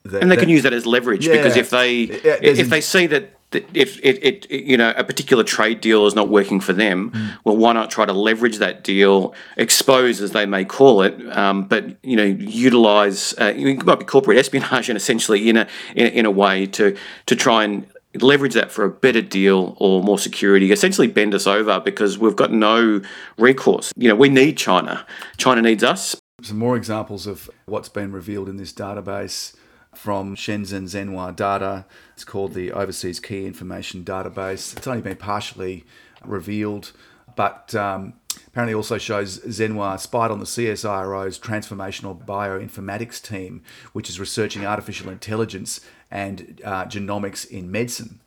and 0.04 0.32
they 0.32 0.38
can 0.38 0.50
use 0.50 0.63
that 0.63 0.74
as 0.74 0.86
leverage 0.86 1.28
because 1.28 1.56
if 1.56 1.69
they 1.69 1.93
Yeah, 2.24 2.38
if 2.41 2.60
an- 2.60 2.69
they 2.69 2.82
see 2.82 3.08
that 3.08 3.38
if 3.73 3.99
it, 4.03 4.23
it, 4.23 4.51
you 4.51 4.77
know 4.77 4.93
a 4.95 5.03
particular 5.03 5.43
trade 5.43 5.81
deal 5.81 6.05
is 6.05 6.15
not 6.15 6.29
working 6.29 6.59
for 6.59 6.73
them, 6.73 7.11
Mm. 7.11 7.37
well, 7.43 7.57
why 7.57 7.73
not 7.73 7.89
try 7.91 8.05
to 8.05 8.13
leverage 8.13 8.57
that 8.57 8.83
deal, 8.83 9.33
expose 9.57 10.21
as 10.21 10.31
they 10.31 10.45
may 10.45 10.65
call 10.65 11.01
it, 11.01 11.15
um, 11.37 11.63
but 11.63 11.97
you 12.03 12.15
know 12.15 12.23
utilize 12.23 13.33
uh, 13.39 13.53
it 13.55 13.85
might 13.85 13.99
be 13.99 14.05
corporate 14.05 14.37
espionage 14.37 14.89
and 14.89 14.97
essentially 14.97 15.49
in 15.49 15.57
a 15.57 15.67
in, 15.95 16.07
in 16.07 16.25
a 16.25 16.31
way 16.31 16.65
to 16.67 16.95
to 17.25 17.35
try 17.35 17.63
and 17.63 17.85
leverage 18.21 18.53
that 18.53 18.71
for 18.71 18.85
a 18.85 18.89
better 18.91 19.21
deal 19.21 19.75
or 19.79 20.03
more 20.03 20.19
security. 20.19 20.71
Essentially 20.71 21.07
bend 21.07 21.33
us 21.33 21.47
over 21.47 21.79
because 21.79 22.17
we've 22.19 22.35
got 22.35 22.51
no 22.51 23.01
recourse. 23.37 23.91
You 23.97 24.09
know 24.09 24.15
we 24.15 24.29
need 24.29 24.57
china. 24.57 25.05
China 25.37 25.61
needs 25.61 25.83
us. 25.83 26.15
Some 26.41 26.57
more 26.59 26.75
examples 26.75 27.25
of 27.25 27.49
what's 27.65 27.89
been 27.89 28.11
revealed 28.11 28.49
in 28.49 28.57
this 28.57 28.73
database 28.73 29.55
from 29.97 30.36
Shenzhen 30.36 30.84
Zhenhua 30.84 31.36
data. 31.36 31.86
It's 32.13 32.23
called 32.23 32.53
the 32.53 32.71
Overseas 32.71 33.19
Key 33.19 33.45
Information 33.45 34.03
Database. 34.03 34.75
It's 34.75 34.88
only 34.88 35.01
been 35.01 35.17
partially 35.17 35.86
revealed, 36.23 36.91
but 37.36 37.73
um, 37.75 38.13
apparently 38.47 38.73
also 38.73 38.97
shows 38.97 39.39
Zhenhua 39.39 39.99
spied 39.99 40.32
on 40.32 40.39
the 40.39 40.45
CSIRO's 40.45 41.39
transformational 41.39 42.23
bioinformatics 42.25 43.21
team, 43.21 43.62
which 43.93 44.10
is 44.10 44.19
researching 44.19 44.65
artificial 44.65 45.10
intelligence 45.10 45.82
and 46.12 46.62
uh, 46.63 46.86
genomics 46.86 47.49
in 47.49 47.71
medicine. 47.71 48.19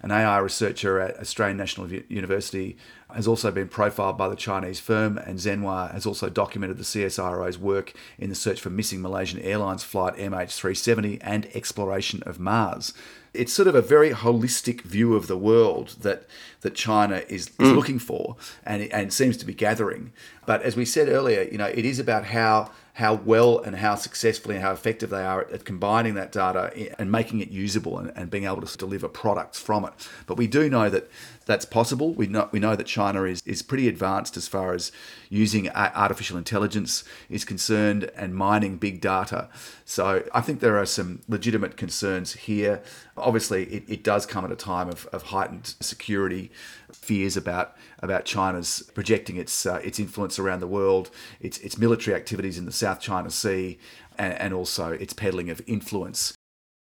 An 0.00 0.10
AI 0.10 0.38
researcher 0.38 1.00
at 1.00 1.18
Australian 1.18 1.56
National 1.56 1.90
University 1.92 2.76
has 3.14 3.28
also 3.28 3.50
been 3.50 3.68
profiled 3.68 4.18
by 4.18 4.28
the 4.28 4.36
Chinese 4.36 4.80
firm, 4.80 5.18
and 5.18 5.38
Zhenhua 5.38 5.92
has 5.92 6.06
also 6.06 6.28
documented 6.28 6.78
the 6.78 6.84
CSIRO's 6.84 7.58
work 7.58 7.92
in 8.18 8.28
the 8.28 8.34
search 8.34 8.60
for 8.60 8.70
missing 8.70 9.02
Malaysian 9.02 9.40
Airlines 9.40 9.84
flight 9.84 10.16
MH370 10.16 11.18
and 11.20 11.46
exploration 11.54 12.22
of 12.24 12.40
Mars. 12.40 12.92
It's 13.34 13.52
sort 13.52 13.68
of 13.68 13.74
a 13.74 13.82
very 13.82 14.10
holistic 14.10 14.82
view 14.82 15.14
of 15.14 15.26
the 15.26 15.38
world 15.38 15.96
that 16.00 16.26
that 16.60 16.74
China 16.74 17.22
is, 17.28 17.48
is 17.48 17.68
mm. 17.68 17.74
looking 17.74 17.98
for 17.98 18.36
and, 18.64 18.82
and 18.92 19.12
seems 19.12 19.36
to 19.38 19.46
be 19.46 19.54
gathering. 19.54 20.12
But 20.46 20.62
as 20.62 20.76
we 20.76 20.84
said 20.84 21.08
earlier, 21.08 21.42
you 21.50 21.58
know, 21.58 21.66
it 21.66 21.84
is 21.84 21.98
about 21.98 22.26
how 22.26 22.70
how 22.94 23.14
well 23.14 23.58
and 23.58 23.76
how 23.76 23.94
successfully 23.94 24.56
and 24.56 24.64
how 24.64 24.72
effective 24.72 25.08
they 25.08 25.24
are 25.24 25.42
at, 25.42 25.50
at 25.50 25.64
combining 25.64 26.14
that 26.14 26.30
data 26.30 26.70
and 26.98 27.10
making 27.10 27.40
it 27.40 27.48
usable 27.48 27.98
and, 27.98 28.12
and 28.14 28.30
being 28.30 28.44
able 28.44 28.60
to 28.60 28.78
deliver 28.78 29.08
products 29.08 29.58
from 29.58 29.84
it. 29.84 29.92
But 30.26 30.36
we 30.36 30.46
do 30.46 30.68
know 30.68 30.90
that 30.90 31.10
that's 31.46 31.64
possible. 31.64 32.12
We 32.12 32.26
know 32.26 32.48
we 32.52 32.60
know 32.60 32.76
that 32.76 32.86
China 32.86 33.24
is 33.24 33.42
is 33.44 33.62
pretty 33.62 33.88
advanced 33.88 34.36
as 34.36 34.48
far 34.48 34.74
as 34.74 34.92
using 35.28 35.68
artificial 35.70 36.36
intelligence 36.36 37.04
is 37.28 37.44
concerned 37.44 38.10
and 38.16 38.34
mining 38.34 38.76
big 38.76 39.00
data. 39.00 39.48
So 39.84 40.24
I 40.34 40.40
think 40.40 40.60
there 40.60 40.78
are 40.78 40.86
some 40.86 41.20
legitimate 41.28 41.76
concerns 41.76 42.34
here. 42.34 42.82
Obviously, 43.16 43.64
it, 43.64 43.84
it 43.88 44.04
does 44.04 44.26
come 44.26 44.44
at 44.44 44.52
a 44.52 44.56
time 44.56 44.88
of, 44.88 45.06
of 45.12 45.24
heightened 45.24 45.74
security 45.80 46.50
fears 46.92 47.36
about 47.36 47.76
about 48.00 48.24
China's 48.24 48.90
projecting 48.94 49.36
its 49.36 49.66
uh, 49.66 49.80
its 49.82 49.98
influence 49.98 50.38
around 50.38 50.60
the 50.60 50.66
world, 50.66 51.10
its 51.40 51.58
its 51.58 51.78
military 51.78 52.14
activities 52.16 52.58
in 52.58 52.64
the 52.64 52.72
South 52.72 53.00
China 53.00 53.30
Sea, 53.30 53.78
and, 54.18 54.34
and 54.34 54.54
also 54.54 54.92
its 54.92 55.12
peddling 55.12 55.50
of 55.50 55.60
influence. 55.66 56.34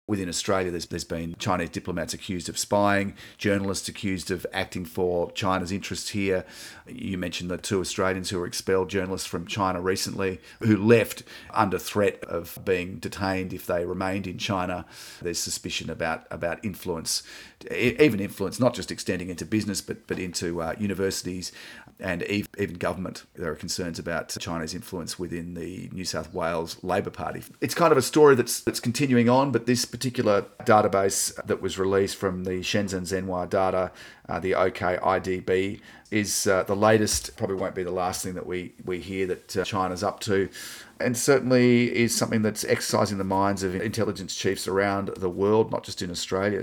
Within 0.09 0.29
Australia, 0.29 0.71
there's, 0.71 0.87
there's 0.87 1.03
been 1.03 1.35
Chinese 1.37 1.71
diplomats 1.71 2.15
accused 2.15 2.49
of 2.49 2.57
spying, 2.57 3.15
journalists 3.39 3.89
accused 3.89 4.31
of 4.31 4.47
acting 4.53 4.85
for 4.85 5.33
China's 5.33 5.73
interests 5.73 6.11
here. 6.11 6.45
You 6.87 7.19
mentioned 7.19 7.51
the 7.51 7.59
two 7.59 7.81
Australians 7.81 8.31
who 8.31 8.39
were 8.39 8.47
expelled, 8.47 8.89
journalists 8.89 9.27
from 9.27 9.49
China 9.49 9.81
recently, 9.81 10.41
who 10.61 10.77
left 10.77 11.25
under 11.51 11.77
threat 11.77 12.23
of 12.25 12.57
being 12.65 12.99
detained 12.99 13.53
if 13.53 13.67
they 13.67 13.85
remained 13.85 14.29
in 14.29 14.39
China. 14.39 14.87
There's 15.21 15.41
suspicion 15.41 15.91
about, 15.91 16.25
about 16.31 16.65
influence, 16.65 17.25
even 17.75 18.21
influence, 18.21 18.61
not 18.61 18.75
just 18.75 18.91
extending 18.91 19.29
into 19.29 19.45
business, 19.45 19.81
but, 19.81 20.07
but 20.07 20.19
into 20.19 20.63
uh, 20.63 20.75
universities 20.79 21.53
and 21.99 22.23
even 22.25 22.75
government. 22.75 23.25
There 23.35 23.51
are 23.51 23.57
concerns 23.57 23.99
about 23.99 24.37
China's 24.39 24.75
influence 24.75 25.19
within 25.19 25.55
the 25.55 25.89
New 25.93 26.05
South 26.05 26.33
Wales 26.35 26.77
Labor 26.83 27.11
Party. 27.11 27.43
It's 27.61 27.75
kind 27.75 27.93
of 27.93 27.99
a 27.99 28.03
story 28.03 28.35
that's 28.35 28.61
that's 28.61 28.81
continuing 28.81 29.29
on, 29.29 29.51
but 29.51 29.67
this 29.67 29.85
particular 29.85 30.43
database 30.65 31.35
that 31.47 31.63
was 31.63 31.79
released 31.79 32.17
from 32.17 32.45
the 32.45 32.61
Shenzhen 32.61 33.03
Zhenhua 33.03 33.49
data, 33.49 33.93
uh, 34.29 34.41
the 34.41 34.53
OKIDB, 34.53 35.81
is 36.11 36.47
uh, 36.47 36.65
the 36.65 36.77
latest. 36.77 37.37
Probably 37.37 37.57
won't 37.57 37.75
be 37.75 37.83
the 37.83 37.91
last 37.91 38.23
thing 38.23 38.35
that 38.35 38.47
we 38.47 38.75
we 38.85 39.01
hear 39.01 39.27
that 39.27 39.57
uh, 39.57 39.65
China's 39.65 40.03
up 40.03 40.21
to. 40.21 40.49
And 40.99 41.17
certainly 41.17 41.95
is 41.95 42.17
something 42.17 42.41
that's 42.41 42.65
exercising 42.65 43.19
the 43.19 43.25
minds 43.25 43.63
of 43.63 43.75
intelligence 43.75 44.35
chiefs 44.35 44.67
around 44.67 45.09
the 45.17 45.29
world, 45.29 45.71
not 45.71 45.85
just 45.85 46.01
in 46.01 46.11
Australia. 46.11 46.63